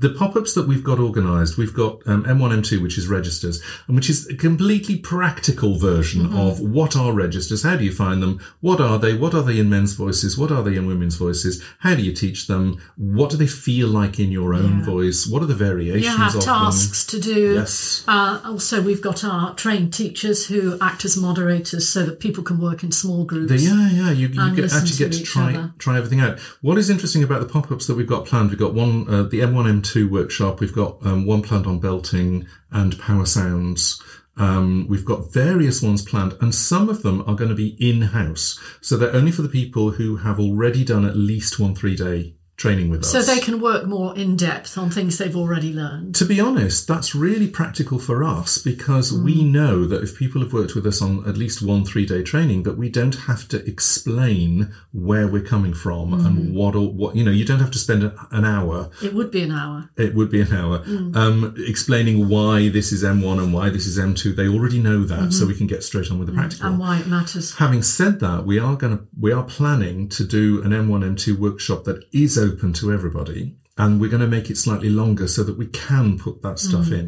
[0.00, 3.94] the pop-ups that we've got organised, we've got um, M1, M2, which is registers, and
[3.96, 8.40] which is a completely practical version of what are registers, how do you find them,
[8.60, 11.62] what are they, what are they in men's voices, what are they in women's voices,
[11.80, 14.84] how do you teach them, what do they feel like in your own Yeah.
[14.84, 17.54] voice, what are the variations You have tasks to do.
[17.54, 18.02] Yes.
[18.08, 22.58] Uh, also, we've got our trained teachers who act as moderators so that people can
[22.58, 23.52] work in small groups.
[23.52, 25.74] The- yeah, yeah, you, you get, actually to get to try other.
[25.78, 26.38] try everything out.
[26.62, 28.48] What is interesting about the pop-ups that we've got planned?
[28.50, 30.60] We've got one, uh, the M1, M2 workshop.
[30.60, 34.02] We've got um, one planned on belting and power sounds.
[34.36, 38.58] Um, we've got various ones planned, and some of them are going to be in-house.
[38.80, 42.90] So they're only for the people who have already done at least one three-day training
[42.90, 43.10] with us.
[43.10, 46.14] So they can work more in depth on things they've already learned.
[46.20, 49.22] To be honest, that's really practical for us because Mm.
[49.28, 52.22] we know that if people have worked with us on at least one three day
[52.22, 56.26] training, that we don't have to explain where we're coming from Mm.
[56.26, 57.30] and what all, what you know.
[57.30, 58.02] You don't have to spend
[58.38, 58.90] an hour.
[59.02, 59.88] It would be an hour.
[59.96, 61.16] It would be an hour Mm.
[61.16, 64.32] um, explaining why this is M1 and why this is M2.
[64.32, 65.30] They already know that, Mm-hmm.
[65.30, 66.66] so we can get straight on with the practical.
[66.68, 67.54] And why it matters.
[67.54, 71.36] Having said that, we are going to we are planning to do an M1 M2
[71.38, 75.42] workshop that is open to everybody, and we're going to make it slightly longer so
[75.44, 76.98] that we can put that stuff Mm,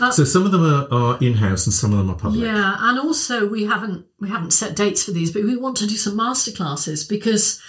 [0.00, 0.10] in.
[0.12, 2.42] so some of them are, are in house and some of them are public.
[2.42, 5.76] Uh, Yeah, and also we haven't we haven't set dates for these, but we want
[5.78, 7.60] to do some masterclasses because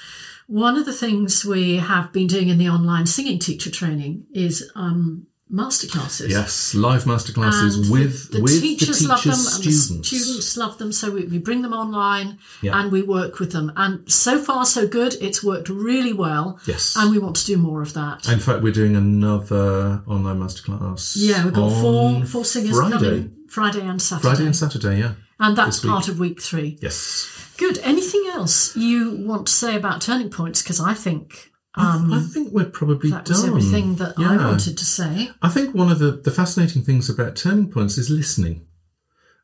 [0.47, 4.71] one of the things we have been doing in the online singing teacher training is
[4.75, 6.29] um, masterclasses.
[6.29, 9.71] Yes, live masterclasses And with the, the with teachers the love them teachers' and the
[9.71, 10.07] students.
[10.07, 12.79] students love them so we, we bring them online Yeah.
[12.79, 16.95] and we work with them and so far so good it's worked really well Yes.
[16.97, 21.13] and we want to do more of that In fact, we're doing another online masterclass.
[21.15, 22.97] yeah we've got four four singers Friday.
[22.97, 25.13] coming friday and saturday Friday and Saturday, yeah.
[25.39, 27.53] and that's part of week three Yes.
[27.57, 32.51] good anything else you want to say about turning points because i think I think
[32.53, 33.33] we're probably that done.
[33.35, 37.09] was everything that i wanted to say I think one of the, the fascinating things
[37.09, 38.65] about turning points is listening.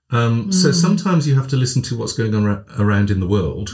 [0.10, 0.54] Um, Mm.
[0.54, 3.70] So sometimes you have to listen to what's going on ra- around in the world.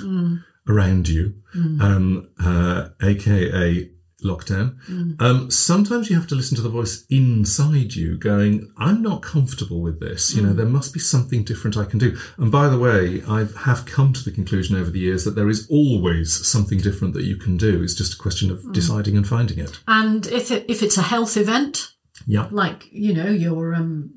[0.69, 3.89] around you, um, uh, aka
[4.23, 4.75] lockdown.
[5.21, 9.81] Um, sometimes you have to listen to the voice inside you going, I'm not comfortable
[9.81, 10.33] with this.
[10.35, 12.17] You know, there must be something different I can do.
[12.37, 15.49] And by the way, I have come to the conclusion over the years that there
[15.49, 17.83] is always something different that you can do.
[17.83, 19.79] It's just a question of deciding and finding it.
[19.87, 21.93] And if it, if it's a health event,
[22.25, 22.47] Yeah.
[22.51, 24.09] like you know your um,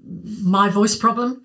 [0.42, 1.44] my voice problem,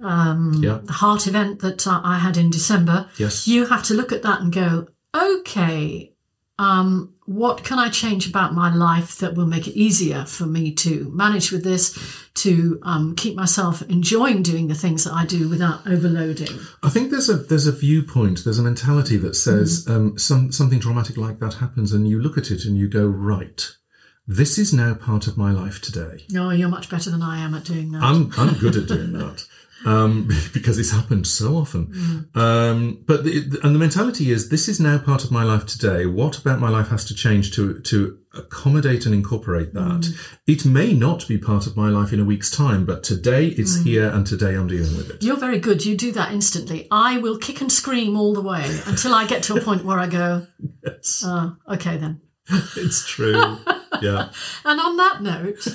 [0.00, 0.78] um, Yeah.
[0.84, 3.48] the heart event that uh, I had in December, Yes.
[3.48, 6.12] you have to look at that and go, okay,
[6.58, 10.72] um, what can I change about my life that will make it easier for me
[10.74, 11.98] to manage with this,
[12.34, 16.58] to um, keep myself enjoying doing the things that I do without overloading?
[16.82, 20.80] I think there's a there's a viewpoint, there's a mentality that says um, some something
[20.80, 23.68] traumatic like that happens, and you look at it and you go, right,
[24.26, 26.24] this is now part of my life today.
[26.30, 28.02] No, you're much better than I am at doing that.
[28.02, 29.44] I'm I'm good at doing that
[29.84, 32.28] um, because it's happened so often.
[32.34, 36.06] Um, but the, and the mentality is this is now part of my life today.
[36.06, 40.12] What about my life has to change to to accommodate and incorporate that?
[40.46, 43.82] It may not be part of my life in a week's time, but today it's
[43.82, 45.22] here and today I'm dealing with it.
[45.22, 45.84] You're very good.
[45.84, 46.88] You do that instantly.
[46.90, 49.98] I will kick and scream all the way until I get to a point where
[49.98, 50.46] I go,
[50.84, 52.20] Yes, uh, okay then.
[52.76, 53.58] it's true.
[54.02, 54.30] yeah.
[54.64, 55.66] And on that note,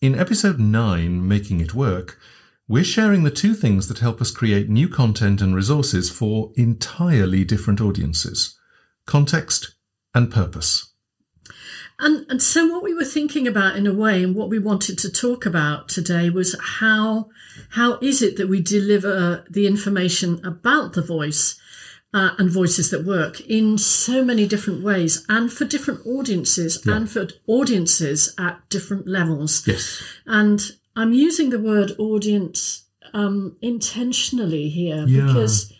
[0.00, 2.20] In episode 9, Making It Work,
[2.68, 7.42] we're sharing the two things that help us create new content and resources for entirely
[7.44, 8.56] different audiences
[9.06, 9.74] context
[10.14, 10.92] and purpose.
[11.98, 14.98] and and so what we were thinking about in a way, and what we wanted
[14.98, 17.28] to talk about today was how
[17.70, 21.58] how is it that we deliver the information about the voice
[22.14, 27.10] uh, and voices that work in so many different ways, and for different audiences, and
[27.10, 29.66] for audiences at different levels.
[29.66, 30.02] Yes.
[30.26, 30.60] And
[30.96, 35.26] I'm using the word audience um, intentionally here Yeah.
[35.26, 35.72] because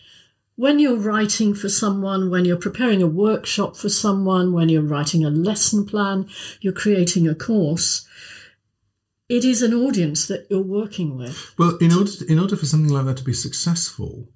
[0.55, 5.23] when you're writing for someone, when you're preparing a workshop for someone, when you're writing
[5.23, 6.27] a lesson plan,
[6.61, 8.05] you're creating a course,
[9.29, 11.53] it is an audience that you're working with.
[11.57, 14.27] Well, in order to, in order for something like that to be successful,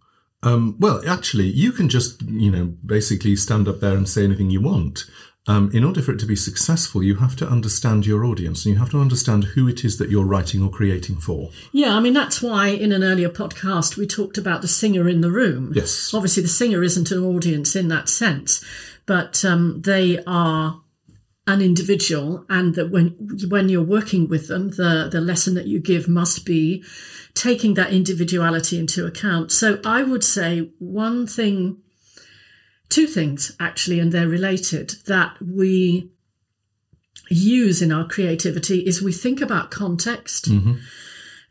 [0.44, 4.50] um, well, actually, you can just you know basically stand up there and say anything
[4.50, 5.06] you want.
[5.46, 8.74] Um, in order for it to be successful, you have to understand your audience and
[8.74, 11.50] you have to understand who it is that you're writing or creating for.
[11.74, 15.20] Yeah, I mean, that's why in an earlier podcast we talked about the singer in
[15.20, 15.74] the room.
[15.76, 16.14] Yes.
[16.14, 18.64] Obviously, the singer isn't an audience in that sense,
[19.06, 20.80] but um, they are
[21.46, 23.10] an individual, and that when
[23.50, 26.84] when you're working with them, the the lesson that you give must be
[27.34, 29.52] taking that individuality into account.
[29.52, 31.82] So I would say one thing,
[32.90, 36.12] two things actually, and they're related that we
[37.30, 40.76] use in our creativity is we think about context mm-hmm.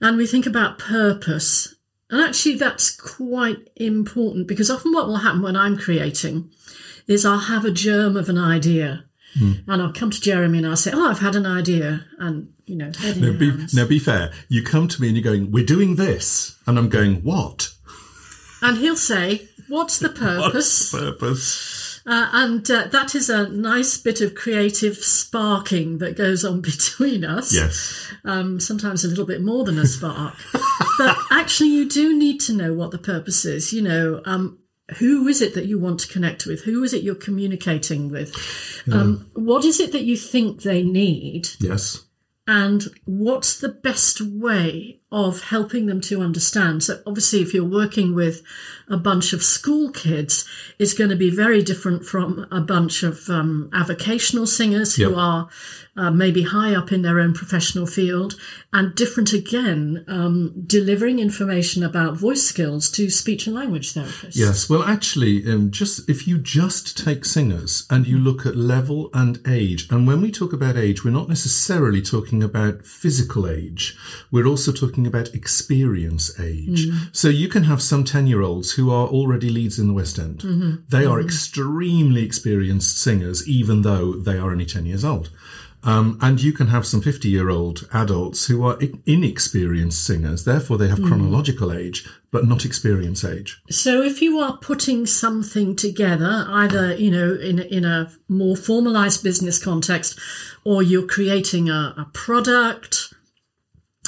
[0.00, 1.74] and we think about purpose.
[2.10, 6.50] And actually, that's quite important because often what will happen when I'm creating
[7.06, 9.04] is I'll have a germ of an idea.
[9.40, 12.04] And I'll come to Jeremy and I'll say, Oh, I've had an idea.
[12.18, 14.32] And, you know, Now be, now, be fair.
[14.48, 17.70] You come to me and you're going, "We're doing this," and I'm going, "What?
[18.62, 20.90] And he'll say, What's the What's purpose?
[20.92, 26.44] the purpose?" Uh, and uh, that is a nice bit of creative sparking that goes
[26.44, 27.54] on between us.
[27.54, 28.12] Yes.
[28.24, 30.34] um, sometimes a little bit more than a spark.
[30.98, 33.72] but actually, you do need to know what the purpose is.
[33.72, 34.58] You know, um,
[34.98, 36.62] who is it that you want to connect with?
[36.62, 38.34] Who is it you're communicating with?
[38.90, 41.48] Um, what is it that you think they need?
[41.60, 42.04] Yes.
[42.46, 46.82] And what's the best way of helping them to understand?
[46.82, 48.42] So, obviously, if you're working with
[48.88, 50.48] a bunch of school kids,
[50.78, 55.48] it's going to be very different from a bunch of um, avocational singers who are
[55.94, 58.34] uh, maybe high up in their own professional field,
[58.72, 64.34] and different again, um, delivering information about voice skills to speech and language therapists.
[64.34, 69.10] Yes, well, actually, um, just if you just take singers and you look at level
[69.12, 73.94] and age, and when we talk about age, we're not necessarily talking about physical age.
[74.30, 76.86] We're also talking about experience age.
[76.86, 77.04] Mm-hmm.
[77.12, 80.38] So you can have some ten-year-olds who are already leads in the West End.
[80.40, 80.74] Mm-hmm.
[80.88, 81.26] They are mm-hmm.
[81.26, 85.30] extremely experienced singers, even though they are only ten years old.
[85.84, 90.44] Um, and you can have some 50 year old adults who are inexperienced singers.
[90.44, 91.08] Therefore, they have mm.
[91.08, 93.60] chronological age, but not experience age.
[93.68, 98.56] So if you are putting something together, either you know in a- in a more
[98.56, 100.18] formalized business context,
[100.64, 103.11] or you're creating a, a product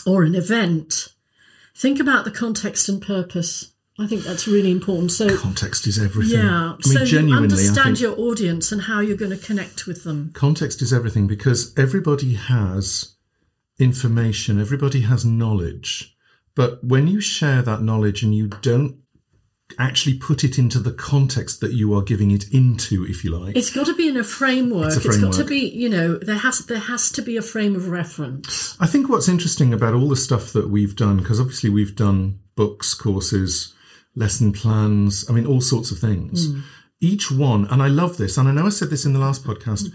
[0.07, 1.09] or an event,
[1.75, 3.73] think about the context and purpose.
[3.99, 5.13] I think that's really important.
[5.13, 6.41] So Context is everything.
[6.41, 9.47] yeah, I mean, so you genuinely, I understand your audience and how you're going to
[9.47, 10.31] connect with them.
[10.35, 13.15] context is everything because everybody has
[13.79, 16.17] information, everybody has knowledge.
[16.57, 18.99] But when you share that knowledge and you don't
[19.79, 23.57] actually put it into the context that you are giving it into, if you like.
[23.57, 24.93] It's got to be in a framework.
[24.93, 27.43] It's a it's got to be, you know, there has there has to be a
[27.43, 28.77] frame of reference.
[28.81, 32.41] I think what's interesting about all the stuff that we've done, because obviously we've done
[32.57, 33.75] books, courses,
[34.15, 36.51] lesson plans, I mean, all sorts of things.
[36.51, 36.61] Hmm.
[37.01, 39.45] Each one, and I love this, and I know I said this in the last
[39.45, 39.93] podcast.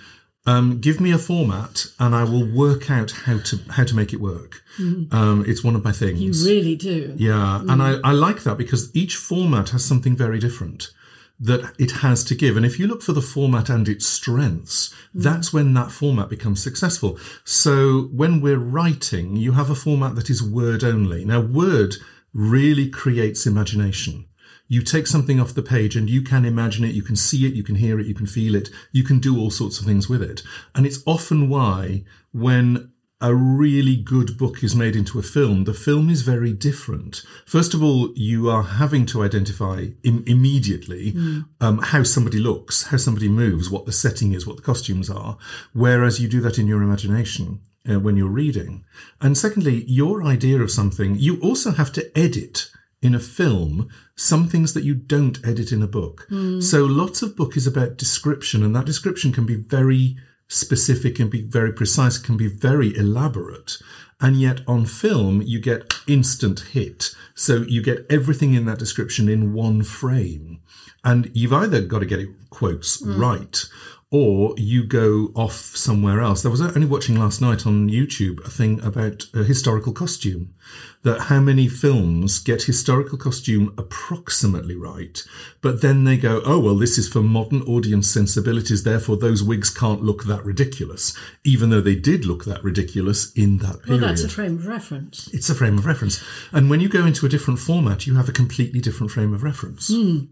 [0.50, 4.14] Um, give me a format, and I will work out how to how to make
[4.14, 4.64] it work.
[4.80, 6.22] Um, it's one of my things.
[6.22, 7.14] You really do.
[7.18, 10.92] Yeah, and I, I like that because each format has something very different
[11.40, 12.58] that it has to give.
[12.58, 16.62] And if you look for the format and its strengths, that's when that format becomes
[16.62, 17.18] successful.
[17.46, 21.24] So when we're writing, you have a format that is word only.
[21.26, 21.96] Now, word
[22.34, 24.26] really creates imagination.
[24.70, 27.54] You take something off the page and you can imagine it, you can see it,
[27.54, 30.08] you can hear it, you can feel it, you can do all sorts of things
[30.08, 30.44] with it.
[30.74, 32.92] And it's often why when
[33.22, 37.24] a really good book is made into a film, the film is very different.
[37.46, 41.14] First of all, you are having to identify Im- immediately
[41.60, 45.38] um, how somebody looks, how somebody moves, what the setting is, what the costumes are,
[45.74, 47.62] whereas you do that in your imagination.
[47.90, 48.84] Uh, when you're reading.
[49.22, 52.70] And secondly, your idea of something, you also have to edit
[53.02, 56.26] in a film some things that you don't edit in a book.
[56.30, 56.60] Hmm.
[56.60, 61.30] So lots of book is about description and that description can be very specific and
[61.30, 63.78] be very precise, can be very elaborate.
[64.20, 67.16] And yet on film, you get instant hit.
[67.36, 70.60] So you get everything in that description in one frame.
[71.06, 73.20] And you've either got to get it quotes hmm.
[73.20, 73.64] right
[74.12, 76.44] or you go off somewhere else.
[76.44, 80.56] I was only watching last night on YouTube a thing about a historical costume.
[81.04, 85.24] That how many films get historical costume approximately right,
[85.62, 89.70] but then they go, oh, well, this is for modern audience sensibilities, therefore those wigs
[89.70, 94.02] can't look that ridiculous, even though they did look that ridiculous in that period.
[94.02, 95.30] Well, that's a frame of reference.
[95.34, 96.22] it's a frame of reference.
[96.52, 99.44] And when you go into a different format, you have a completely different frame of
[99.44, 99.88] reference.
[99.88, 100.26] Hmm.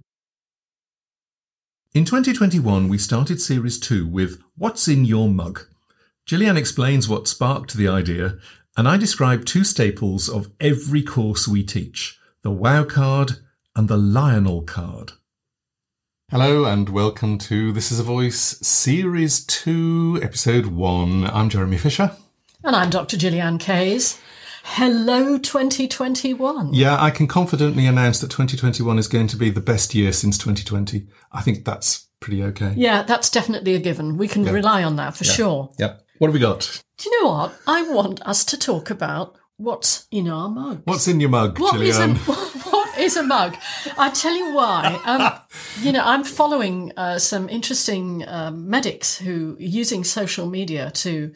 [1.97, 5.61] In 2021, we started Series 2 with What's in Your Mug?
[6.27, 8.37] Gillian explains what sparked the idea,
[8.77, 13.37] and I describe two staples of every course we teach the WOW card
[13.75, 15.13] and the Lionel card.
[16.29, 21.25] Hello, and welcome to This is a Voice Series 2, Episode 1.
[21.25, 22.11] I'm Jeremy Fisher.
[22.63, 23.17] And I'm Dr.
[23.17, 24.19] Gillian Kayes.
[24.69, 26.73] Hello, 2021.
[26.73, 30.37] Yeah, I can confidently announce that 2021 is going to be the best year since
[30.37, 31.07] 2020.
[31.31, 32.73] I think that's pretty okay.
[32.75, 34.17] Yeah, that's definitely a given.
[34.17, 35.71] We can rely on that for sure.
[35.79, 36.05] Yep.
[36.19, 36.83] What have we got?
[36.97, 37.55] Do you know what?
[37.65, 40.81] I want us to talk about what's in our mugs.
[40.83, 42.15] What's in your mug, What Gillian?
[42.25, 42.66] what
[43.07, 43.57] is a mug?
[43.97, 44.99] I tell you why.
[45.05, 45.39] Um,
[45.81, 51.33] you know, I'm following uh, some interesting um, medics who are using social media to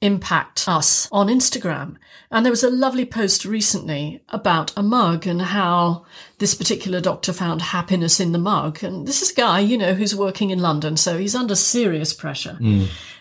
[0.00, 1.96] impact us on Instagram,
[2.30, 6.04] and there was a lovely post recently about a mug and how
[6.38, 8.82] this particular doctor found happiness in the mug.
[8.82, 12.12] And this is a guy, you know, who's working in London, so he's under serious
[12.12, 12.58] pressure.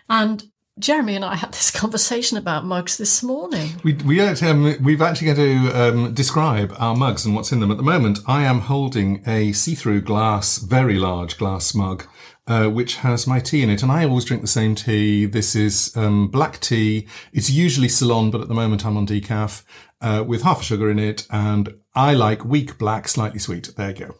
[0.09, 0.50] And
[0.81, 3.69] Jeremy and I had this conversation about mugs this morning.
[3.83, 7.59] We, we don't, um, we've actually got to um, describe our mugs and what's in
[7.59, 7.69] them.
[7.69, 12.07] At the moment, I am holding a see-through glass, very large glass mug,
[12.47, 13.83] uh, which has my tea in it.
[13.83, 15.27] And I always drink the same tea.
[15.27, 17.07] This is um, black tea.
[17.31, 19.63] It's usually Ceylon, but at the moment I'm on decaf
[20.01, 21.27] uh, with half a sugar in it.
[21.29, 23.69] And I like weak black, slightly sweet.
[23.77, 24.15] There you go.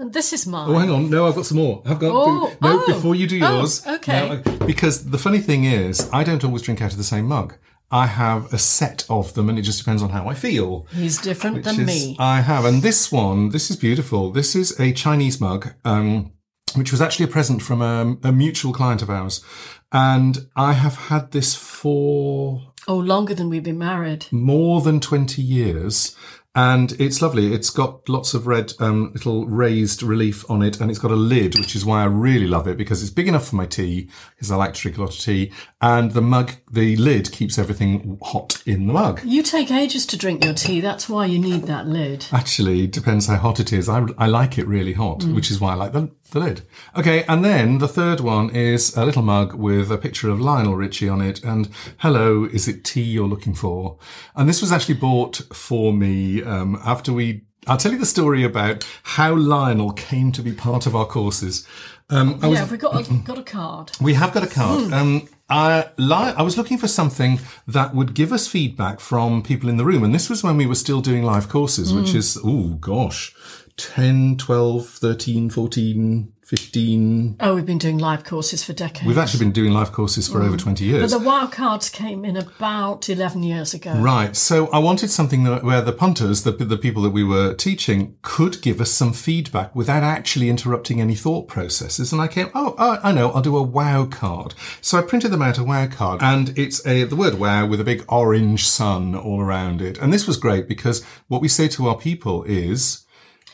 [0.00, 0.70] And this is mine.
[0.70, 1.10] Oh, hang on.
[1.10, 1.82] No, I've got some more.
[1.84, 2.82] I've got Oh, no.
[2.82, 2.86] oh.
[2.86, 4.28] before you do Oh, yours, okay.
[4.46, 7.26] no, I- because the funny thing is, I don't always drink out of the same
[7.26, 7.54] mug.
[7.92, 10.86] I have a set of them, and it just depends on how I feel.
[10.94, 12.16] He's different than is- me.
[12.18, 14.30] I have, and this one, this is beautiful.
[14.30, 16.32] This is a Chinese mug, um,
[16.76, 19.44] which was actually a present from a, a mutual client of ours,
[19.92, 24.26] and I have had this for Oh, longer than we've been married.
[24.30, 26.16] more than 20 years.
[26.54, 27.54] And it's lovely.
[27.54, 31.16] It's got lots of red, um, little raised relief on it, and it's got a
[31.16, 34.08] lid, which is why I really love it because it's big enough for my tea,
[34.34, 35.52] because I like to drink a lot of tea.
[35.80, 39.20] And the mug, the lid keeps everything hot in the mug.
[39.24, 40.80] You take ages to drink your tea.
[40.80, 42.26] That's why you need that lid.
[42.32, 43.88] Actually, it depends how hot it is.
[43.88, 46.62] I, I like it really hot, which is why I like the, the lid.
[46.96, 50.74] Okay, and then the third one is a little mug with a picture of Lionel
[50.74, 51.44] Richie on it.
[51.44, 53.98] And hello, is it tea you're looking for?
[54.34, 57.42] And this was actually bought for me um, after we.
[57.66, 61.66] I'll tell you the story about how Lionel came to be part of our courses.
[62.08, 63.92] Um, I was Yeah, we got a, got a card.
[64.00, 64.92] we have got a card.
[64.92, 69.76] Um, I, I was looking for something that would give us feedback from people in
[69.76, 70.02] the room.
[70.04, 73.34] And this was when we were still doing live courses, which is, oh gosh,
[73.76, 77.36] 10, 12, 13, 14, 15.
[77.38, 79.06] Oh, we've been doing live courses for decades.
[79.06, 80.60] We've actually been doing live courses for over mm.
[80.60, 83.92] 20 years But the wild cards came in about 11 years ago.
[83.92, 84.34] Right.
[84.34, 88.16] So I wanted something that, where the punters, the, the people that we were teaching,
[88.22, 92.12] could give us some feedback without actually interrupting any thought processes.
[92.12, 94.54] And I came, oh, oh, I know, I'll do a wow card.
[94.80, 97.80] So I printed them out a wow card and it's a, the word wow with
[97.80, 99.98] a big orange sun all around it.
[99.98, 103.06] And this was great because what we say to our people is,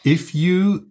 [0.03, 0.87] if you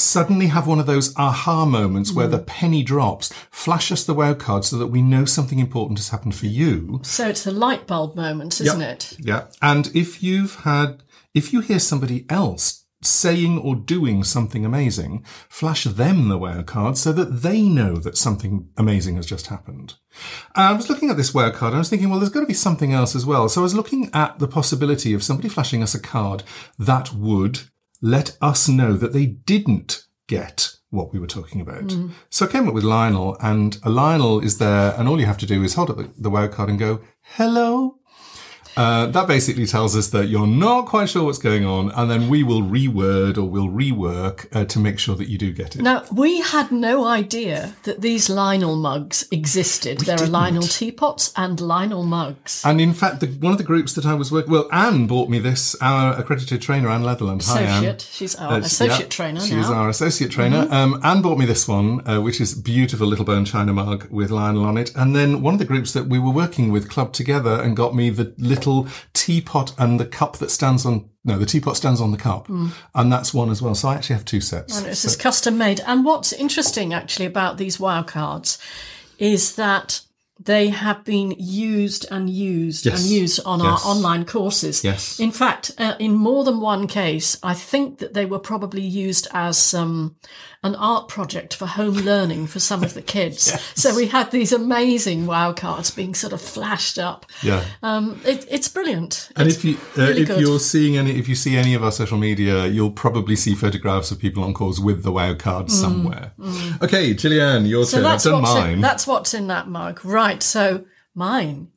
[0.00, 2.32] suddenly have one of those aha moments where hmm.
[2.32, 6.10] the penny drops, flash us the wow card so that we know something important has
[6.10, 7.00] happened for you.
[7.02, 9.16] So it's a light bulb moment, isn't it?
[9.18, 9.46] Yeah.
[9.62, 11.02] And if you've had,
[11.34, 16.98] if you hear somebody else saying or doing something amazing, flash them the wow card
[16.98, 19.94] so that they know that something amazing has just happened.
[20.56, 22.40] Uh, I was looking at this wow card and I was thinking, well, there's got
[22.40, 23.48] to be something else as well.
[23.48, 26.42] So I was looking at the possibility of somebody flashing us a card
[26.78, 27.60] that would
[28.00, 31.84] let us know that they didn't get what we were talking about.
[31.84, 32.12] Mm.
[32.30, 35.38] So I came up with Lionel and a Lionel is there and all you have
[35.38, 37.97] to do is hold up the, the wow card and go, hello.
[38.78, 42.28] Uh, that basically tells us that you're not quite sure what's going on, and then
[42.28, 45.82] we will reword or we'll rework uh, to make sure that you do get it.
[45.82, 49.98] Now, we had no idea that these Lionel mugs existed.
[50.00, 50.32] there are didn't.
[50.32, 52.62] Lionel teapots and Lionel mugs.
[52.64, 55.28] And in fact, the, one of the groups that I was working, well, Anne bought
[55.28, 57.42] me this, our accredited trainer, Anne Leatherland.
[57.46, 57.98] Hi, Anne.
[57.98, 59.62] She's our Uh, associate yeah, trainer She's now.
[59.62, 59.72] Mm-hmm.
[59.72, 60.66] our associate trainer.
[60.70, 64.30] Um, Anne bought me this one, uh, which is beautiful little bone china mug with
[64.30, 64.92] Lionel on it.
[64.94, 67.94] And then one of the groups that we were working with clubbed together and got
[67.94, 68.67] me the little
[69.12, 71.08] teapot and the cup that stands on.
[71.24, 73.74] No, the teapot stands on the cup, and that's one as well.
[73.74, 74.74] So I actually have two sets.
[74.74, 74.78] Mm.
[74.78, 75.80] And it's So- custom made.
[75.86, 78.58] And what's interesting actually about these wow cards
[79.18, 80.00] is that
[80.40, 83.00] they have been used and used Yes.
[83.02, 83.66] and used on Yes.
[83.84, 84.84] our online courses.
[84.84, 85.18] Yes.
[85.18, 89.26] In fact, uh, in more than one case, I think that they were probably used
[89.34, 90.14] as um,
[90.62, 93.52] an art project for home learning for some of the kids.
[93.74, 97.26] So we had these amazing wow cards being sort of flashed up.
[97.42, 97.64] yeah.
[97.82, 99.30] Um, it, it's brilliant.
[99.36, 100.40] And It's if you uh, really if good.
[100.40, 104.10] you're seeing any if you see any of our social media, you'll probably see photographs
[104.12, 106.32] of people on calls with the wow card somewhere.
[106.82, 108.06] Okay, Gillian, your Mm, So turn.
[108.06, 108.72] I've that's done mine.
[108.74, 110.27] In, that's what's in that mug, right?
[110.42, 111.68] So mine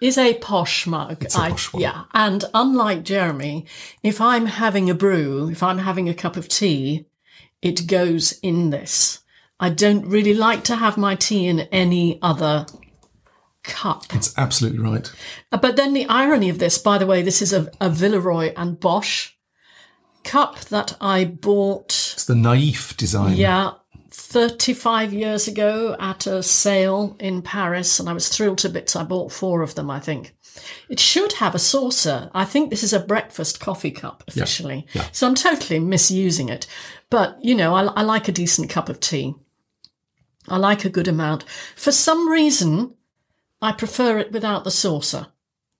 [0.00, 1.24] is a posh mug.
[1.24, 1.82] It's a posh one.
[1.82, 3.66] Yeah, and unlike Jeremy,
[4.02, 7.06] if I'm having a brew, if I'm having a cup of tea,
[7.62, 9.20] it goes in this.
[9.58, 12.66] I don't really like to have my tea in any other
[13.62, 14.04] cup.
[14.14, 15.10] it's absolutely right.
[15.50, 18.52] Uh, But then the irony of this, by the way, this is a, a Villeroy
[18.56, 19.32] and Boch
[20.24, 23.36] cup that I bought It's the naif design.
[23.36, 23.72] yeah,
[24.18, 28.96] 35 years ago at a sale in Paris, and I was thrilled to bits.
[28.96, 30.34] I bought four of them, I think.
[30.88, 32.30] It should have a saucer.
[32.32, 34.86] I think this is a breakfast coffee cup officially.
[34.94, 35.06] yeah.
[35.12, 36.66] So I'm totally misusing it.
[37.10, 39.34] But, you know, I, I like a decent cup of tea.
[40.48, 41.44] I like a good amount.
[41.76, 42.94] For some reason,
[43.60, 45.26] I prefer it without the saucer.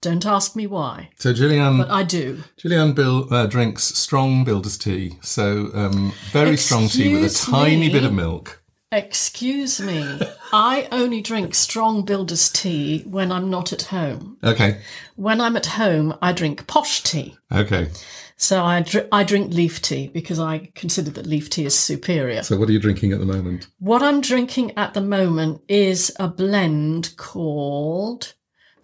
[0.07, 2.45] Don't ask me why, So Gillian, but I do.
[2.59, 5.17] Gillian Bill uh, drinks strong builder's tea.
[5.21, 7.93] So um, very strong tea with a tiny me?
[7.93, 8.63] bit of milk.
[8.93, 10.21] Excuse me.
[10.53, 14.37] I only drink strong builder's tea when I'm not at home.
[14.45, 14.79] Okay,
[15.17, 17.37] When I'm at home, I drink posh tea.
[17.51, 17.89] okay.
[18.37, 22.45] So I, dr- I drink leaf tea because I consider that leaf tea is superior.
[22.45, 23.67] So what are you drinking at the moment?
[23.81, 28.35] What I'm drinking at the moment is a blend called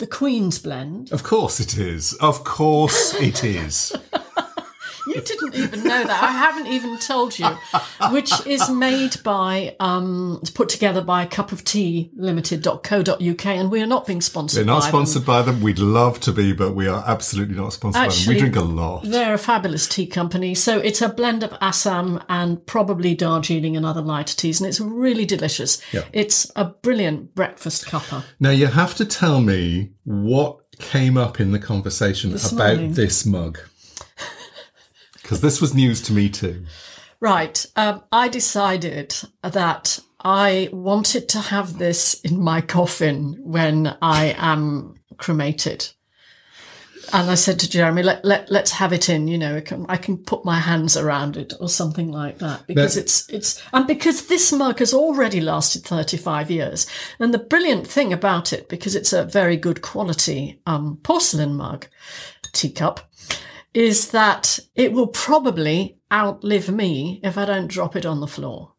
[0.03, 1.13] the Queen's Blend.
[1.13, 2.13] Of course it is.
[2.15, 3.95] Of course it is.
[5.07, 6.23] You didn't even know that.
[6.23, 7.49] I haven't even told you,
[8.11, 13.83] which is made by, um, it's put together by Cup of Tea Limited.co.uk, and we
[13.83, 14.61] are not being sponsored.
[14.61, 14.91] We're not by them.
[14.91, 15.61] sponsored by them.
[15.61, 18.29] We'd love to be, but we are absolutely not sponsored by them.
[18.29, 19.05] We drink a lot.
[19.05, 20.55] They're a fabulous tea company.
[20.55, 24.81] So it's a blend of Assam and probably Darjeeling and other lighter teas, and it's
[24.81, 25.81] really delicious.
[25.93, 26.05] Yeah.
[26.13, 28.25] It's a brilliant breakfast cuppa.
[28.41, 32.95] Now you have to tell me what came up in the conversation This about morning.
[32.95, 33.59] this mug.
[35.33, 36.67] Because this was news to me too.
[37.19, 37.65] Right.
[37.75, 45.01] Um, I decided that I wanted to have this in my coffin when I am
[45.17, 45.89] cremated.
[47.15, 49.87] And I said to Jeremy, let, let, let's have it in, you know, I can,
[49.89, 53.87] I can put my hands around it or something like that because it's, it's, and
[53.87, 56.87] because this mug has already lasted 35 years.
[57.19, 61.87] And the brilliant thing about it, because it's a very good quality, um, porcelain mug,
[62.53, 63.01] teacup,
[63.75, 68.75] is that it will probably outlive me if I don't drop it on the floor.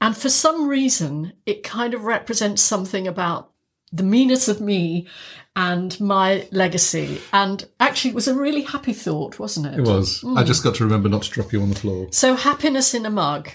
[0.00, 3.52] And for some reason, it kind of represents something about
[3.92, 5.06] the meanness of me
[5.54, 7.20] and my legacy.
[7.32, 9.80] And actually, it was a really happy thought, wasn't it?
[9.80, 10.24] It was.
[10.24, 10.46] I hmm.
[10.46, 12.08] just got to remember not to drop you on the floor.
[12.12, 13.50] So, happiness in a mug.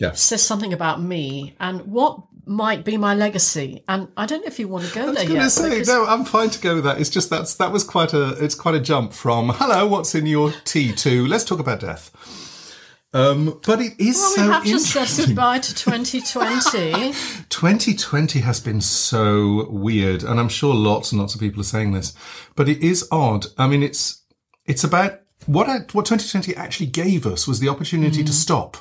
[0.00, 0.12] Yeah.
[0.12, 3.82] says something about me and what might be my legacy.
[3.88, 5.48] And I don't know if you want to go I was there yet.
[5.50, 6.06] say because- no.
[6.06, 7.00] I'm fine to go with that.
[7.00, 10.26] It's just that's that was quite a it's quite a jump from hello, what's in
[10.26, 12.10] your tea to let's talk about death.
[13.14, 17.12] Um, but it is Well, so we have just said goodbye to 2020.
[17.48, 21.92] 2020 has been so weird, and I'm sure lots and lots of people are saying
[21.92, 22.12] this,
[22.54, 23.46] but it is odd.
[23.56, 24.22] I mean, it's
[24.66, 28.76] it's about what I, what 2020 actually gave us was the opportunity to stop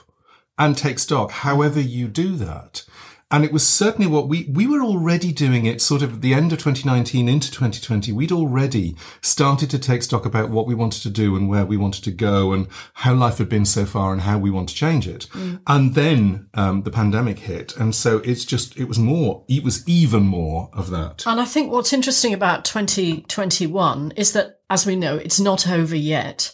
[0.60, 1.32] and take stock.
[1.32, 2.84] However, you do that.
[3.30, 6.34] And it was certainly what we, we were already doing it sort of at the
[6.34, 8.14] end of 2019 into 2020.
[8.14, 11.76] We'd already started to take stock about what we wanted to do and where we
[11.76, 14.76] wanted to go and how life had been so far and how we want to
[14.76, 15.28] change it.
[15.68, 17.76] And then, um, the pandemic hit.
[17.76, 21.26] And so it's just, it was more, it was even more of that.
[21.28, 25.96] And I think what's interesting about 2021 is that, as we know, it's not over
[25.96, 26.54] yet.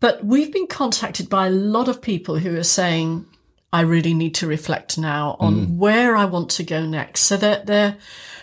[0.00, 3.26] But we've been contacted by a lot of people who are saying,
[3.72, 7.20] I really need to reflect now on where I want to go next.
[7.22, 7.96] So they're, they're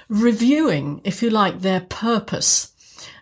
[0.08, 2.72] reviewing, if you like, their purpose.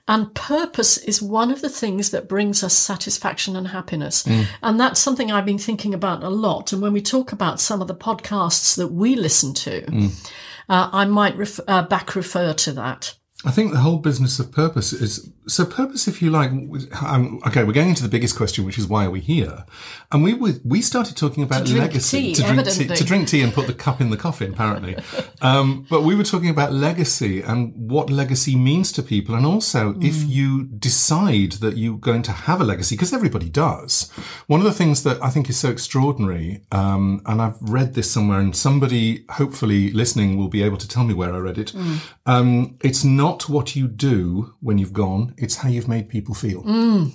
[0.05, 4.27] And purpose is one of the things that brings us satisfaction and happiness.
[4.61, 6.73] And that's something I've been thinking about a lot.
[6.73, 10.09] And when we talk about some of the podcasts that we listen to,
[10.67, 13.15] uh, I might ref- uh, back refer to that.
[13.45, 16.51] I think the whole business of purpose is so purpose, if you like.
[17.01, 19.65] Um, okay, we're going into the biggest question, which is why are we here?
[20.11, 23.27] And we were, we started talking about drink legacy tea, to drink tea, to drink
[23.27, 24.95] tea and put the cup in the coffin, apparently.
[25.41, 29.95] um, but we were talking about legacy and what legacy means to people, and also
[29.99, 34.11] if you decide that you're going to have a legacy, because everybody does.
[34.47, 38.09] One of the things that I think is so extraordinary, um, and I've read this
[38.09, 41.73] somewhere, and somebody hopefully listening will be able to tell me where I read it.
[42.25, 46.63] Um, it's not what you do when you've gone; it's how you've made people feel.
[46.63, 47.13] Mm.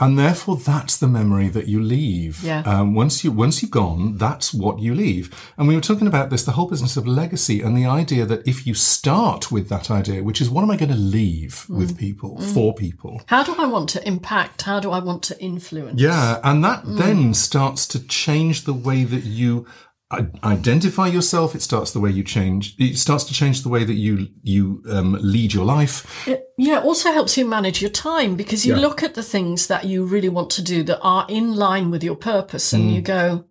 [0.00, 2.42] And therefore, that's the memory that you leave.
[2.42, 2.60] Yeah.
[2.60, 5.52] Um, once you once you've gone, that's what you leave.
[5.58, 8.48] And we were talking about this, the whole business of legacy, and the idea that
[8.48, 11.76] if you start with that idea, which is what am I going to leave mm.
[11.76, 12.54] with people mm.
[12.54, 14.62] for people, How do I want to impact?
[14.62, 16.00] How do I want to influence?
[16.00, 19.66] yeah, and that then starts to change the way that you
[20.12, 21.54] identify yourself.
[21.54, 22.74] It starts the way you change.
[22.78, 26.26] It starts to change the way that you you um, lead your life.
[26.58, 28.80] Yeah, it also helps you manage your time because you Yeah.
[28.80, 32.02] look at the things that you really want to do that are in line with
[32.02, 33.44] your purpose and you go,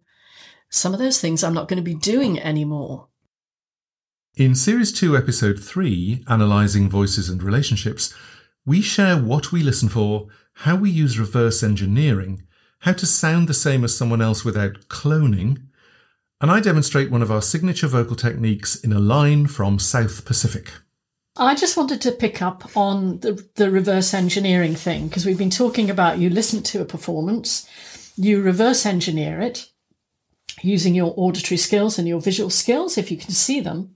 [0.69, 3.07] some of those things I'm not going to be doing anymore.
[4.35, 8.13] In Series 2, Episode 3, Analysing Voices and Relationships,
[8.65, 12.43] we share what we listen for, how we use reverse engineering,
[12.79, 15.57] how to sound the same as someone else without cloning,
[16.41, 20.71] and I demonstrate one of our signature vocal techniques in a line from South Pacific.
[21.37, 25.49] I just wanted to pick up on the, the reverse engineering thing because we've been
[25.49, 27.67] talking about you listen to a performance,
[28.15, 29.69] you reverse engineer it
[30.61, 33.95] using your auditory skills and your visual skills if you can see them.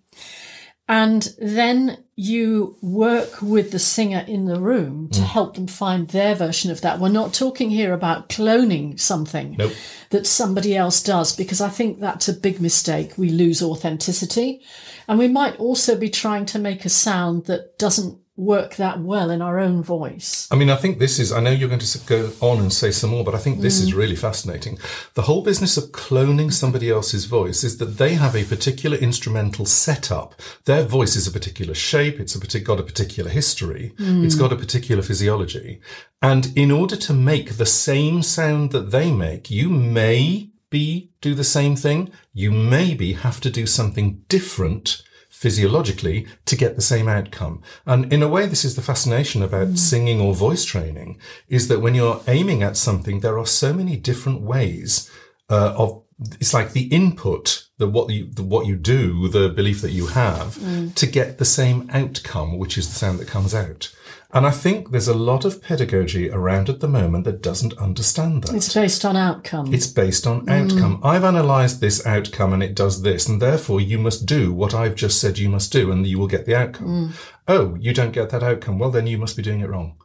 [0.88, 5.26] And then you work with the singer in the room to mm.
[5.26, 7.00] help them find their version of that.
[7.00, 9.74] We're not talking here about cloning something Nope.
[10.10, 13.18] that somebody else does, because I think that's a big mistake.
[13.18, 14.62] We lose authenticity.
[15.08, 19.30] And we might also be trying to make a sound that doesn't work that well
[19.30, 20.48] in our own voice.
[20.52, 22.90] I mean, I think this is, I know you're going to go on and say
[22.90, 23.98] some more, but I think this is mm.
[23.98, 24.80] really fascinating.
[25.14, 29.68] The whole business of cloning somebody else's voice is that they have a particular instrumental
[29.68, 30.34] setup.
[30.66, 32.20] Their voice is a particular shape.
[32.20, 33.94] It's a got a particular history.
[33.98, 34.26] Mm.
[34.26, 35.80] It's got a particular physiology.
[36.22, 41.36] And in order to make the same sound that they make, you may be do
[41.36, 42.12] the same thing.
[42.34, 45.04] You maybe have to do something different
[45.44, 47.62] physiologically to get the same outcome.
[47.86, 51.20] And in a way, this is the fascination about singing or voice training
[51.50, 55.12] is that when you're aiming at something, there are so many different ways
[55.50, 56.02] uh, of
[56.40, 60.08] it's like the input, the what you the, what you do, the belief that you
[60.08, 60.58] have
[60.96, 63.94] to get the same outcome, which is the sound that comes out.
[64.34, 68.44] And I think there's a lot of pedagogy around at the moment that doesn't understand
[68.44, 68.56] that.
[68.56, 69.72] It's based on outcome.
[69.72, 70.98] It's based on outcome.
[70.98, 71.06] Mm.
[71.06, 74.96] I've analysed this outcome and it does this, and therefore you must do what I've
[74.96, 76.88] just said you must do, and you will get the outcome.
[76.88, 77.32] Mm.
[77.48, 78.80] Oh, you don't get that outcome.
[78.80, 79.98] Well, then you must be doing it wrong.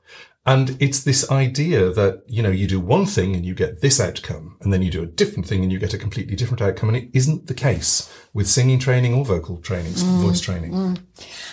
[0.53, 4.01] And it's this idea that, you know, you do one thing and you get this
[4.01, 6.89] outcome, and then you do a different thing and you get a completely different outcome.
[6.89, 9.93] And it isn't the case with singing training or vocal training,
[10.25, 10.99] voice training.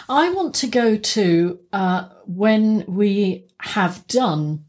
[0.08, 4.66] I want to go to uh, when we have done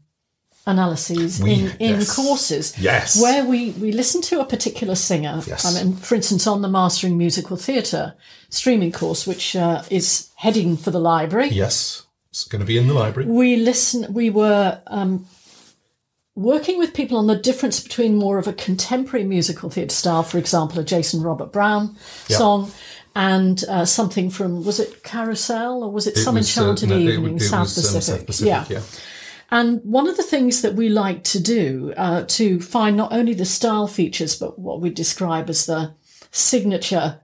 [0.65, 2.15] analyses We- in, in yes.
[2.15, 2.77] courses.
[2.77, 3.21] Yes.
[3.21, 5.41] Where we, we listen to a particular singer.
[5.47, 5.63] Yes.
[5.65, 8.15] I mean, for instance, on the Mastering Musical Theatre
[8.49, 11.49] streaming course, which uh, is heading for the library.
[11.49, 12.03] Yes.
[12.41, 13.27] It's going to be in the library.
[13.29, 15.25] we listen we were um
[16.35, 20.37] working with people on the difference between more of a contemporary musical theatre style, for
[20.37, 21.95] example, a Jason Robert Brown
[22.27, 22.37] Yeah.
[22.37, 22.71] song,
[23.15, 26.97] and uh, something from was it Carousel or was it, Some was, uh, Enchanted no,
[26.97, 28.17] Evening, w- it South, was, um, Pacific.
[28.19, 28.81] South Pacific, yeah.
[29.49, 33.33] And one of the things that we like to do uh, to find not only
[33.33, 35.95] the style features, but what we describe as the
[36.31, 37.21] signature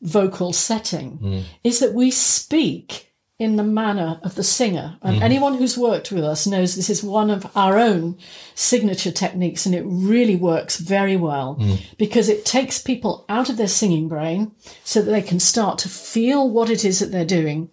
[0.00, 1.40] vocal setting Hmm.
[1.64, 4.96] is that we speak in the manner of the singer.
[5.02, 5.22] And Hmm.
[5.22, 8.16] anyone who's worked with us knows this is one of our own
[8.54, 11.74] signature techniques, and it really works very well Hmm.
[11.98, 14.52] because it takes people out of their singing brain
[14.84, 17.70] so that they can start to feel what it is that they're doing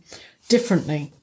[0.50, 1.14] differently.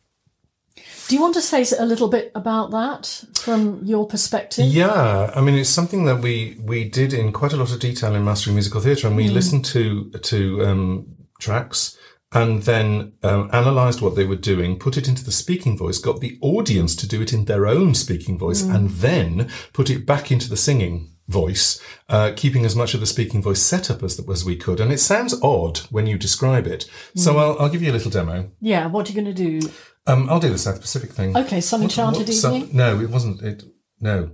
[1.09, 4.67] Do you want to say a little bit about that from your perspective?
[4.67, 8.15] Yeah, I mean it's something that we we did in quite a lot of detail
[8.15, 11.07] in Mastering Musical Theatre, and we listened to to um,
[11.41, 11.97] tracks
[12.33, 16.21] and then um, analysed what they were doing, put it into the speaking voice, got
[16.21, 20.31] the audience to do it in their own speaking voice, and then put it back
[20.31, 24.21] into the singing voice, uh, keeping as much of the speaking voice set up as
[24.31, 24.81] as we could.
[24.81, 28.11] And it sounds odd when you describe it, so I'll, I'll give you a little
[28.11, 28.51] demo.
[28.61, 29.69] Yeah, what are you going to do?
[30.07, 31.37] Um, I'll do the South Pacific thing.
[31.37, 32.77] Okay, Some Enchanted what- some- Evening?
[32.77, 33.43] no, it wasn't.
[33.43, 33.63] It
[34.01, 34.31] no,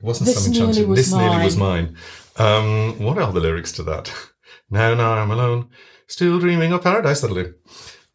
[0.00, 0.88] it wasn't This some nearly enchanted.
[0.88, 1.44] was this nearly mine.
[1.44, 1.96] was mine.
[2.36, 4.10] Um, what are the lyrics to that?
[4.70, 5.68] now, now I'm alone,
[6.12, 7.22] still dreaming of paradise.
[7.22, 7.54] That'll do.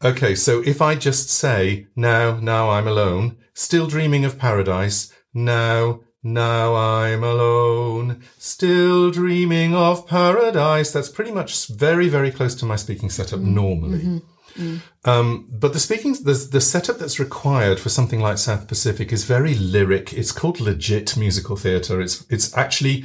[0.04, 5.12] Okay, so if I just say now, now I'm alone, still dreaming of paradise.
[5.34, 10.92] Now, now I'm alone, still dreaming of paradise.
[10.92, 13.54] That's pretty much very, very close to my speaking setup mm-hmm.
[13.54, 13.98] normally.
[13.98, 14.18] Mm-hmm.
[14.62, 14.80] Mm.
[15.04, 19.24] Um, but the speaking, the, the setup that's required for something like South Pacific is
[19.24, 20.12] very lyric.
[20.12, 22.00] It's called legit musical theatre.
[22.00, 23.04] It's it's actually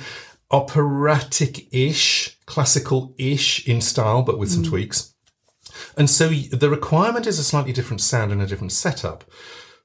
[0.54, 5.14] operatic-ish, classical-ish in style, but with some tweaks.
[5.98, 9.24] And so the requirement is a slightly different sound and a different setup.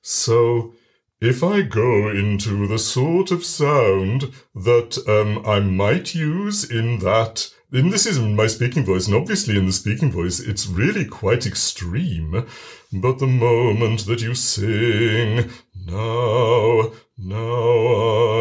[0.02, 0.74] So
[1.20, 7.52] if I go into the sort of sound that um, I might use in that,
[7.72, 11.46] and this is my speaking voice, and obviously in the speaking voice, it's really quite
[11.46, 12.46] extreme.
[12.92, 15.50] But the moment that you sing,
[15.86, 17.42] now, now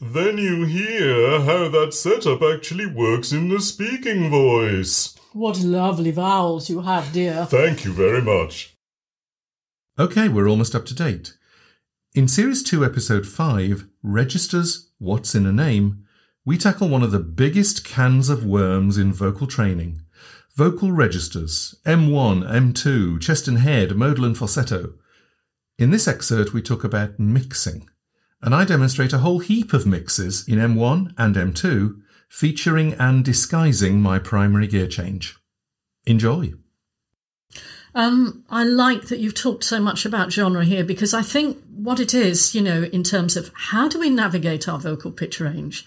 [0.00, 5.14] Then you hear how that setup actually works in the speaking voice.
[5.34, 7.44] What lovely vowels you have, dear.
[7.44, 8.74] Thank you very much.
[9.98, 11.36] Okay, we're almost up to date.
[12.14, 16.05] In Series 2, Episode 5, Registers What's in a Name,
[16.46, 20.00] we tackle one of the biggest cans of worms in vocal training
[20.54, 24.94] vocal registers M1, M2, chest and head, modal and falsetto.
[25.78, 27.90] In this excerpt, we talk about mixing,
[28.40, 34.00] and I demonstrate a whole heap of mixes in M1 and M2, featuring and disguising
[34.00, 35.36] my primary gear change.
[36.06, 36.54] Enjoy.
[37.94, 42.00] Um, I like that you've talked so much about genre here because I think what
[42.00, 45.84] it is, you know, in terms of how do we navigate our vocal pitch range,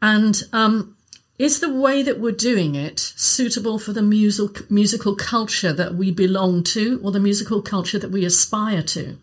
[0.00, 0.96] and um,
[1.38, 6.10] is the way that we're doing it suitable for the musical musical culture that we
[6.10, 9.16] belong to or the musical culture that we aspire to?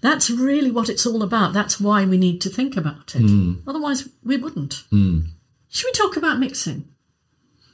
[0.00, 1.52] That's really what it's all about.
[1.52, 3.20] That's why we need to think about it.
[3.20, 3.54] Hmm.
[3.66, 4.84] Otherwise, we wouldn't.
[4.90, 5.20] Hmm.
[5.68, 6.88] Should we talk about mixing?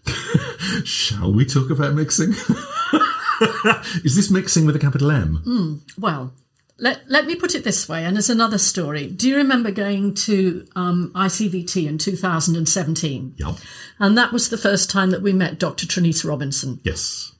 [0.85, 2.31] Shall we talk about mixing?
[4.05, 5.37] Is this mixing with a capital M?
[5.45, 6.01] Hmm.
[6.01, 6.33] Well,
[6.79, 9.07] let, let me put it this way, and there's another story.
[9.07, 13.35] Do you remember going to um, ICVT in 2017?
[13.39, 13.55] Yep.
[13.99, 15.87] And that was the first time that we met Dr.
[15.87, 16.81] Trineice Robinson.
[16.83, 17.33] Yes.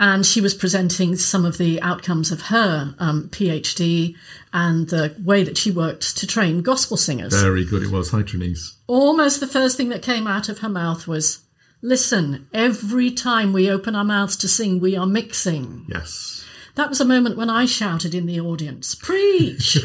[0.00, 4.16] And she was presenting some of the outcomes of her um, PhD
[4.52, 7.40] and the way that she worked to train gospel singers.
[7.40, 8.10] Very good it was.
[8.10, 8.74] Hi, Trineice.
[8.88, 11.44] Almost the first thing that came out of her mouth was,
[11.80, 15.84] Listen, every time we open our mouths to sing, we are mixing.
[15.88, 16.41] Yes.
[16.74, 19.78] That was a moment when I shouted in the audience, Preach!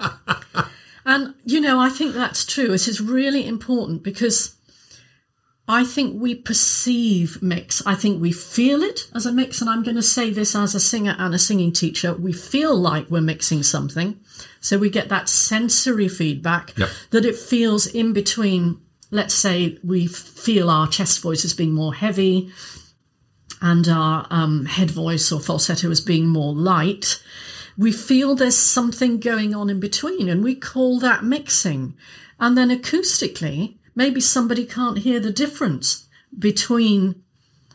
[1.04, 2.68] and, you know, I think that's true.
[2.68, 4.54] This is really important because
[5.66, 7.84] I think we perceive mix.
[7.86, 9.60] I think we feel it as a mix.
[9.60, 12.12] And I'm going to say this as a singer and a singing teacher.
[12.14, 14.18] We feel like we're mixing something.
[14.60, 16.88] So we get that sensory feedback Yep.
[17.10, 18.80] that it feels in between.
[19.12, 22.52] Let's say we feel our chest voice as being more heavy
[23.60, 27.22] and our um, head voice or falsetto as being more light,
[27.76, 31.94] we feel there's something going on in between, and we call that mixing.
[32.38, 36.06] And then acoustically, maybe somebody can't hear the difference
[36.38, 37.22] between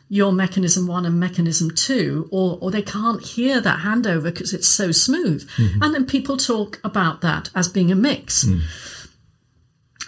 [0.08, 4.68] your mechanism one and mechanism two, or, or they can't hear that handover because it's
[4.68, 5.48] so smooth.
[5.82, 8.44] And then people talk about that as being a mix.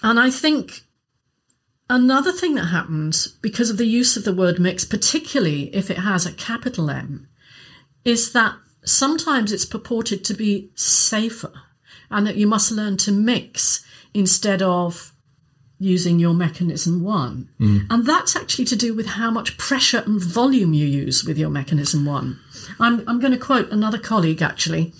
[0.02, 0.82] And I think
[1.90, 5.98] Another thing that happens because of the use of the word mix, particularly if it
[5.98, 7.28] has a capital M,
[8.04, 11.52] is that sometimes it's purported to be safer
[12.10, 15.12] and that you must learn to mix instead of
[15.78, 17.48] using your mechanism one.
[17.90, 21.50] And that's actually to do with how much pressure and volume you use with your
[21.50, 22.38] mechanism one.
[22.80, 24.92] I'm, I'm going to quote another colleague actually.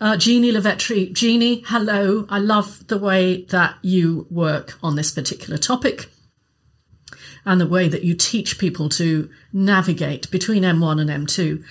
[0.00, 1.12] Uh, Jeannie LoVetri.
[1.12, 2.26] Jeannie, hello.
[2.28, 6.08] I love the way that you work on this particular topic
[7.44, 11.62] and the way that you teach people to navigate between M1 and M2.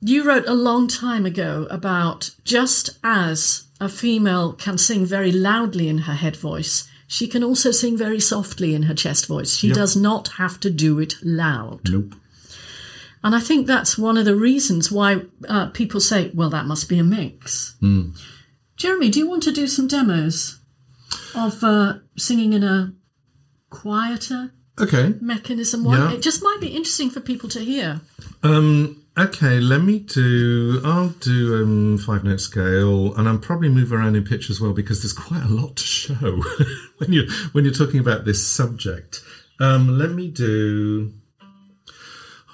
[0.00, 5.88] You wrote a long time ago about just as a female can sing very loudly
[5.88, 9.56] in her head voice, she can also sing very softly in her chest voice.
[9.56, 9.76] She Yep.
[9.76, 11.88] does not have to do it loud.
[11.90, 12.14] Nope.
[13.22, 16.88] And I think that's one of the reasons why uh, people say, well, that must
[16.88, 17.74] be a mix.
[18.76, 20.58] Jeremy, do you want to do some demos
[21.34, 22.92] of uh, singing in a
[23.70, 25.14] quieter Okay.
[25.20, 26.00] mechanism one?
[26.00, 26.12] Yeah.
[26.12, 28.00] It just might be interesting for people to hear.
[28.42, 29.02] Um.
[29.16, 29.60] Okay.
[29.60, 30.80] Let me do.
[30.84, 34.72] I'll do um five note scale, and I'll probably move around in pitch as well
[34.72, 36.42] because there's quite a lot to show
[36.98, 39.20] when you when you're talking about this subject.
[39.60, 39.96] Um.
[39.98, 41.12] Let me do.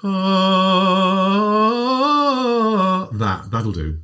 [0.03, 0.09] Ah,
[3.13, 3.99] that that'll do.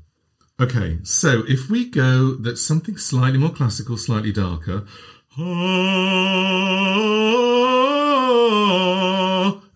[0.60, 4.88] Okay, so if we go that's something slightly more classical, slightly darker.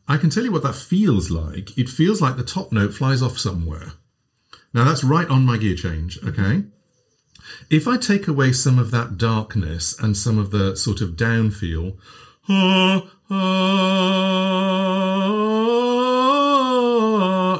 [0.07, 1.77] I can tell you what that feels like.
[1.77, 3.93] It feels like the top note flies off somewhere.
[4.73, 6.63] Now that's right on my gear change, okay?
[7.69, 11.51] If I take away some of that darkness and some of the sort of down
[11.51, 11.97] feel,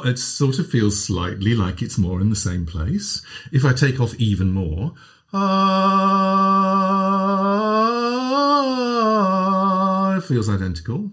[0.04, 3.22] it sort of feels slightly like it's more in the same place.
[3.52, 4.92] If I take off even more,
[5.32, 5.38] it
[10.32, 11.10] feels identical.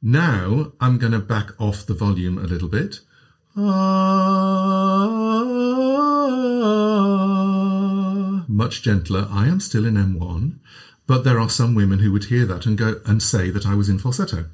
[0.00, 3.00] Now I'm going to back off the volume a little bit.
[3.54, 5.24] Ah,
[8.48, 9.28] much gentler.
[9.30, 10.58] I am still in M1,
[11.06, 13.74] but there are some women who would hear that and go and say that I
[13.74, 14.46] was in falsetto.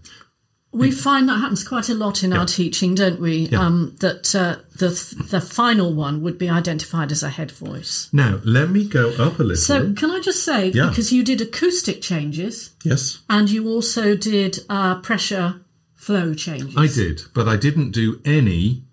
[0.72, 3.48] We find that happens quite a lot in our teaching, don't we?
[3.50, 4.90] Um, that uh, the
[5.28, 8.08] the final one would be identified as a head voice.
[8.12, 9.56] Now let me go up a little.
[9.56, 10.88] So, can I just say, Yeah.
[10.88, 15.60] because you did acoustic changes yes, and you also did uh, pressure
[15.94, 16.76] flow changes.
[16.76, 18.84] I did, but I didn't do any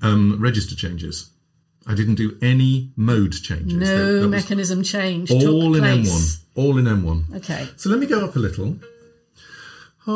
[0.00, 1.28] um, register changes.
[1.86, 3.78] I didn't do any mode changes.
[3.78, 6.36] That- No that was mechanism change all in place.
[6.36, 6.40] M1.
[6.56, 7.36] All in M1.
[7.36, 7.68] Okay.
[7.76, 8.78] So let me go up a little.
[10.06, 10.12] Ah.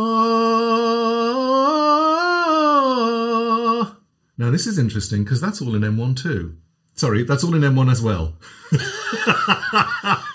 [4.39, 6.57] Now this is interesting because that's all in M1 too.
[6.95, 8.35] Sorry, that's all in M1 as well.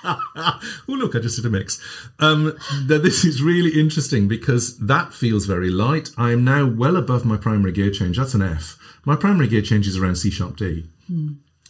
[0.08, 1.80] oh look, I just did a mix.
[2.20, 6.10] Um, th- this is really interesting because that feels very light.
[6.18, 8.18] I am now well above my primary gear change.
[8.18, 8.78] That's an F.
[9.06, 10.86] My primary gear change is around C sharp D.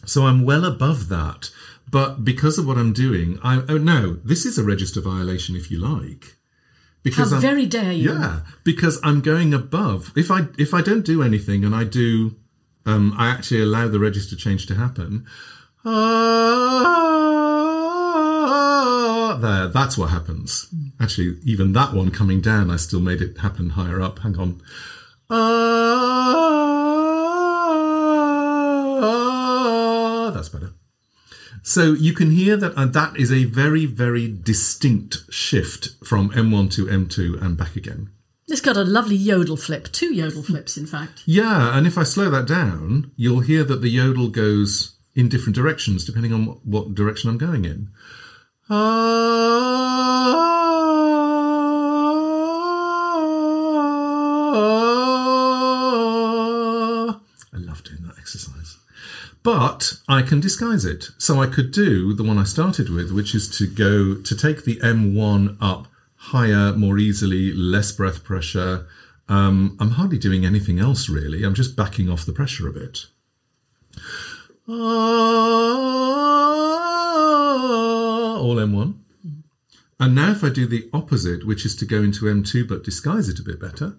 [0.06, 1.50] So I'm well above that.
[1.90, 5.70] But because of what I'm doing, I oh no, this is a register violation if
[5.70, 6.36] you like.
[7.02, 8.12] Because How I'm, very dare you?
[8.12, 10.12] yeah, because I'm going above.
[10.16, 12.34] If I if I don't do anything and I do,
[12.84, 15.24] um, I actually allow the register change to happen.
[18.48, 20.68] Ah, there, that's what happens.
[21.00, 24.18] Actually, even that one coming down, I still made it happen higher up.
[24.20, 24.60] Hang on.
[28.98, 30.72] Ah, that's better.
[31.66, 36.70] So you can hear that uh, that is a very, very distinct shift from M1
[36.74, 38.10] to M2 and back again.
[38.46, 41.24] It's got a lovely yodel flip, two yodel flips, in fact.
[41.26, 45.56] Yeah, and if I slow that down, you'll hear that the yodel goes in different
[45.56, 47.90] directions depending on what, what direction I'm going in.
[48.70, 48.78] I
[57.54, 58.78] love doing that exercise.
[59.46, 61.10] But I can disguise it.
[61.18, 64.64] So I could do the one I started with, which is to go to take
[64.64, 65.86] the M1 up
[66.16, 68.88] higher, more easily, less breath pressure.
[69.28, 71.44] Um, I'm hardly doing anything else really.
[71.44, 73.06] I'm just backing off the pressure a bit.
[74.68, 74.76] All
[78.56, 78.98] M1.
[80.00, 83.28] And now if I do the opposite, which is to go into M2 but disguise
[83.28, 83.96] it a bit better.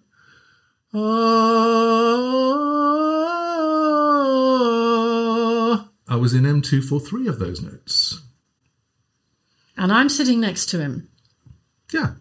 [6.18, 8.24] I was in M2 for three of those notes.
[9.78, 11.10] And I'm sitting next to him,
[11.94, 12.16] Yeah.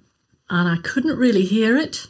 [0.51, 2.07] and I couldn't really hear it,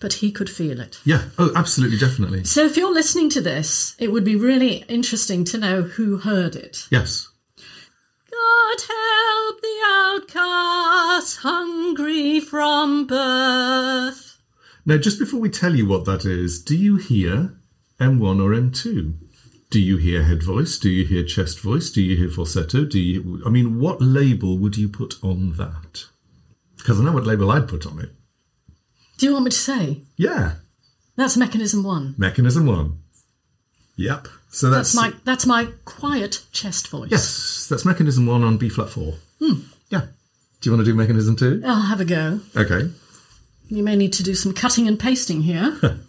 [0.00, 0.98] but he could feel it.
[1.04, 1.26] Yeah.
[1.38, 2.42] Oh, absolutely, definitely.
[2.42, 6.56] So if you're listening to this, it would be really interesting to know who heard
[6.56, 6.88] it.
[6.90, 7.28] Yes.
[8.28, 14.38] God help the outcast, hungry from birth.
[14.84, 17.54] Now, just before we tell you what that is, do you hear
[18.00, 19.14] M1 or M2?
[19.74, 20.78] Do you hear head voice?
[20.78, 21.90] Do you hear chest voice?
[21.90, 22.84] Do you hear falsetto?
[22.84, 23.42] Do you?
[23.44, 26.04] I mean, what label would you put on that?
[26.76, 28.10] Because I know what label I'd put on it.
[29.18, 30.02] Do you want me to say?
[30.16, 30.52] Yeah,
[31.16, 32.14] That's mechanism one.
[32.16, 32.98] mechanism one.
[33.96, 34.28] Yep.
[34.50, 37.10] So that's, That's my that's my quiet chest voice.
[37.10, 39.14] yes, that's mechanism one on B flat four.
[39.40, 39.62] Hmm.
[39.90, 40.02] Yeah.
[40.60, 41.60] Do you want to do mechanism two?
[41.66, 42.38] I'll have a go.
[42.56, 42.92] Okay.
[43.66, 45.80] You may need to do some cutting and pasting here.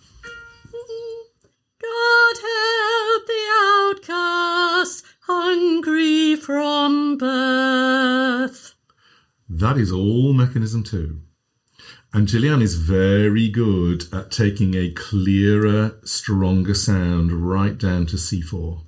[6.46, 8.76] from birth.
[9.50, 11.22] That is all mechanism two.
[12.14, 18.84] And Gillian is very good at taking a clearer, stronger sound right down to C4.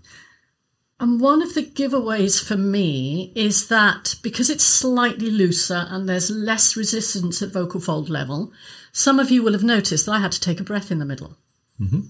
[0.99, 6.29] And one of the giveaways for me is that because it's slightly looser and there's
[6.29, 8.51] less resistance at vocal fold level,
[8.91, 11.05] some of you will have noticed that I had to take a breath in the
[11.05, 11.37] middle.
[11.79, 12.01] Mm-hmm.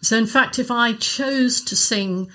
[0.00, 2.30] So, in fact, if I chose to sing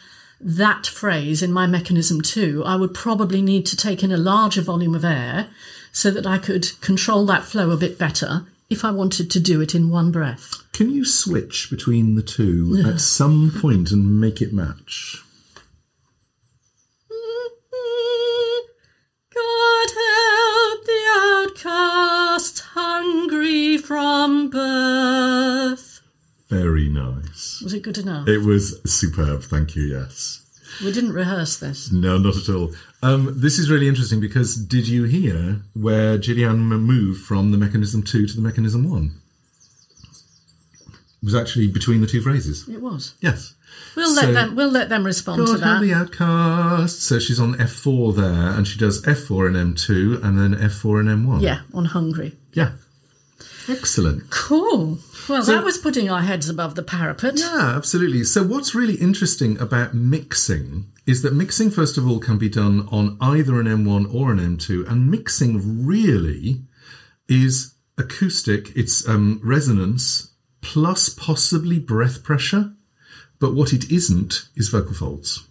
[0.46, 4.62] that phrase in my mechanism two, I would probably need to take in a larger
[4.62, 5.48] volume of air
[5.92, 9.60] so that I could control that flow a bit better if I wanted to do
[9.60, 10.54] it in one breath.
[10.72, 15.24] Can you switch between the two at some point and make it match?
[19.34, 26.02] God help the outcast, hungry from birth.
[26.50, 27.25] Very nice.
[27.64, 28.28] Was it good enough?
[28.28, 30.42] It was superb, thank you, yes.
[30.84, 31.92] we didn't rehearse this.
[31.92, 32.72] No, not at all.
[33.02, 38.02] Um, this is really interesting because did you hear where Gillian moved from the mechanism
[38.04, 39.12] 2 to the mechanism 1?
[40.88, 42.68] It was actually between the two phrases.
[42.68, 43.16] It was.
[43.20, 43.54] Yes.
[43.96, 44.56] We'll So- let them.
[44.56, 45.86] We'll let them respond to God help that.
[45.86, 47.02] the outcast.
[47.02, 51.10] So she's on F4 there, and she does F4 and M2, and then F4 and
[51.10, 51.42] M1.
[51.42, 52.36] Yeah, on hungry.
[52.54, 52.72] Yeah.
[53.68, 54.30] Excellent.
[54.30, 55.00] Cool.
[55.28, 57.40] Well, So- that was putting our heads above the parapet.
[57.40, 58.24] Yeah, absolutely.
[58.24, 62.88] So, what's really interesting about mixing is that mixing, first of all, can be done
[62.92, 66.62] on either an M1 or an M2, and mixing really
[67.28, 72.74] is acoustic, it's um, resonance plus possibly breath pressure,
[73.40, 75.44] but what it isn't is vocal folds.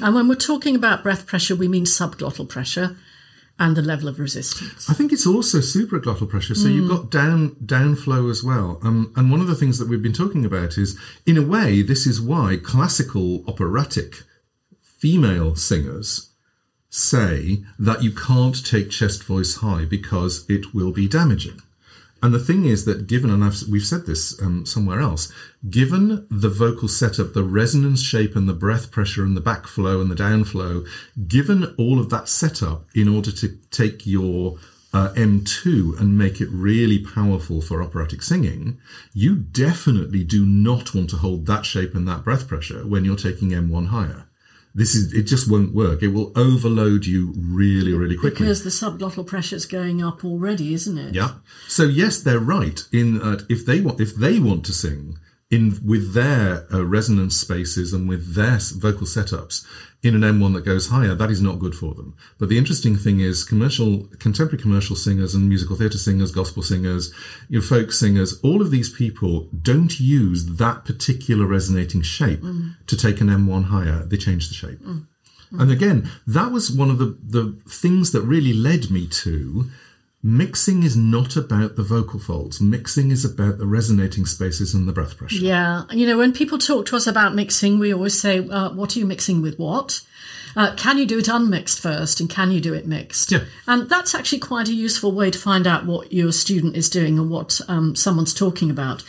[0.00, 2.96] And when we're talking about breath pressure, we mean subglottal pressure
[3.60, 4.88] and the level of resistance.
[4.88, 8.80] I think it's also supraglottal pressure, so you've got down downflow as well.
[8.82, 11.82] Um, and one of the things that we've been talking about is, in a way,
[11.82, 14.22] this is why classical operatic
[14.80, 16.30] female singers
[16.88, 21.60] say that you can't take chest voice high because it will be damaging.
[22.22, 25.32] And the thing is that given, and I've, we've said this um, somewhere else,
[25.70, 30.10] given the vocal setup, the resonance shape and the breath pressure and the backflow and
[30.10, 30.84] the downflow,
[31.26, 34.58] given all of that setup in order to take your
[34.92, 38.78] uh, M2 and make it really powerful for operatic singing,
[39.14, 43.16] you definitely do not want to hold that shape and that breath pressure when you're
[43.16, 44.26] taking M1 higher.
[44.74, 46.02] This is, it just won't work.
[46.02, 48.46] It will overload you really, really quickly.
[48.46, 51.14] Because the subglottal pressure's going up already, isn't it?
[51.14, 51.34] Yeah.
[51.66, 55.18] So yes, they're right in that if they want if they want to sing
[55.50, 59.66] in with their uh, resonance spaces and with their vocal setups
[60.02, 62.16] in an M1 that goes higher, that is not good for them.
[62.38, 67.12] But the interesting thing is commercial contemporary commercial singers and musical theatre singers, gospel singers,
[67.48, 72.74] your folk singers, all of these people don't use that particular resonating shape mm.
[72.86, 74.04] to take an M1 higher.
[74.04, 74.80] They change the shape.
[74.80, 75.06] Mm.
[75.52, 75.72] And mm.
[75.72, 79.68] again, that was one of the, the things that really led me to
[80.22, 82.60] mixing is not about the vocal folds.
[82.60, 85.36] Mixing is about the resonating spaces and the breath pressure.
[85.36, 85.84] Yeah.
[85.90, 88.98] You know, when people talk to us about mixing, we always say, uh, what are
[88.98, 90.02] you mixing with what?
[90.56, 93.32] Uh, can you do it unmixed first and can you do it mixed?
[93.32, 93.44] Yeah.
[93.66, 97.18] And that's actually quite a useful way to find out what your student is doing
[97.18, 99.02] and what um, someone's talking about.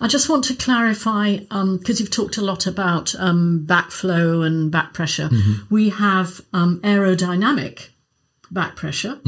[0.00, 4.92] I just want to clarify because you've talked a lot about um, backflow and back
[4.92, 5.30] pressure.
[5.70, 7.88] We have um, aerodynamic
[8.50, 9.20] back pressure,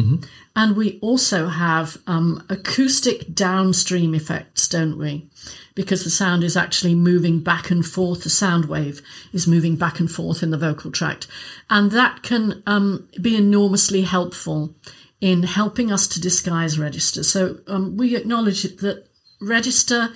[0.55, 5.29] and we also have um, acoustic downstream effects, don't we?
[5.75, 9.01] Because the sound is actually moving back and forth, the sound wave
[9.33, 11.27] is moving back and forth in the vocal tract.
[11.71, 14.75] And that can um, be enormously helpful
[15.21, 17.23] in helping us to disguise register.
[17.23, 19.07] So um, we acknowledge that
[19.41, 20.11] register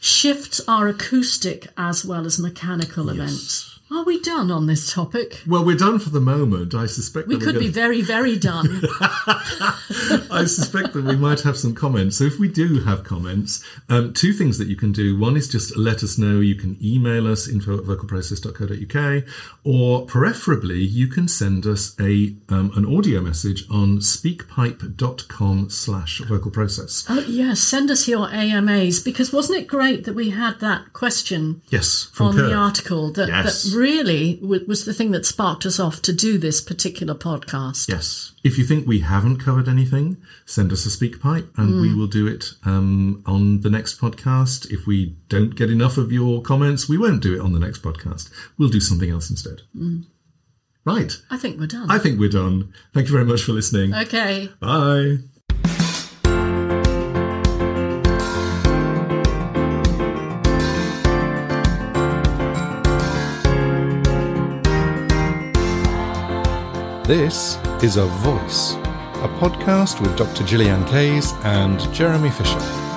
[0.00, 3.73] shifts are acoustic as well as mechanical events.
[3.94, 5.40] Are we done on this topic?
[5.46, 6.74] Well, we're done for the moment.
[6.74, 8.82] I suspect We could be very, very done.
[9.00, 12.18] I suspect that we might have some comments.
[12.18, 15.16] So if we do have comments, um, two things that you can do.
[15.18, 16.40] One is just let us know.
[16.40, 19.24] You can email us info at vocalprocess.co.uk,
[19.64, 26.50] or preferably you can send us a um, an audio message on speakpipe.com slash vocal
[26.50, 27.04] process.
[27.08, 31.62] oh, yes, send us your AMAs because wasn't it great that we had that question
[31.68, 33.62] Yes, from on the article that, Yes.
[33.64, 37.88] that really was the thing that sparked us off to do this particular podcast?
[37.88, 38.32] Yes.
[38.42, 40.16] If you think we haven't covered anything,
[40.46, 44.70] send us a speak pipe and we will do it um, on the next podcast.
[44.70, 47.82] If we don't get enough of your comments, we won't do it on the next
[47.82, 48.30] podcast.
[48.58, 49.62] We'll do something else instead.
[50.84, 51.12] Right.
[51.30, 51.90] I think we're done.
[51.90, 52.72] I think we're done.
[52.92, 53.94] Thank you very much for listening.
[53.94, 54.48] okay.
[54.60, 55.18] Bye.
[67.06, 68.76] This is A Voice,
[69.20, 70.42] a podcast with Dr.
[70.44, 72.93] Gillian Kayes and Jeremy Fisher.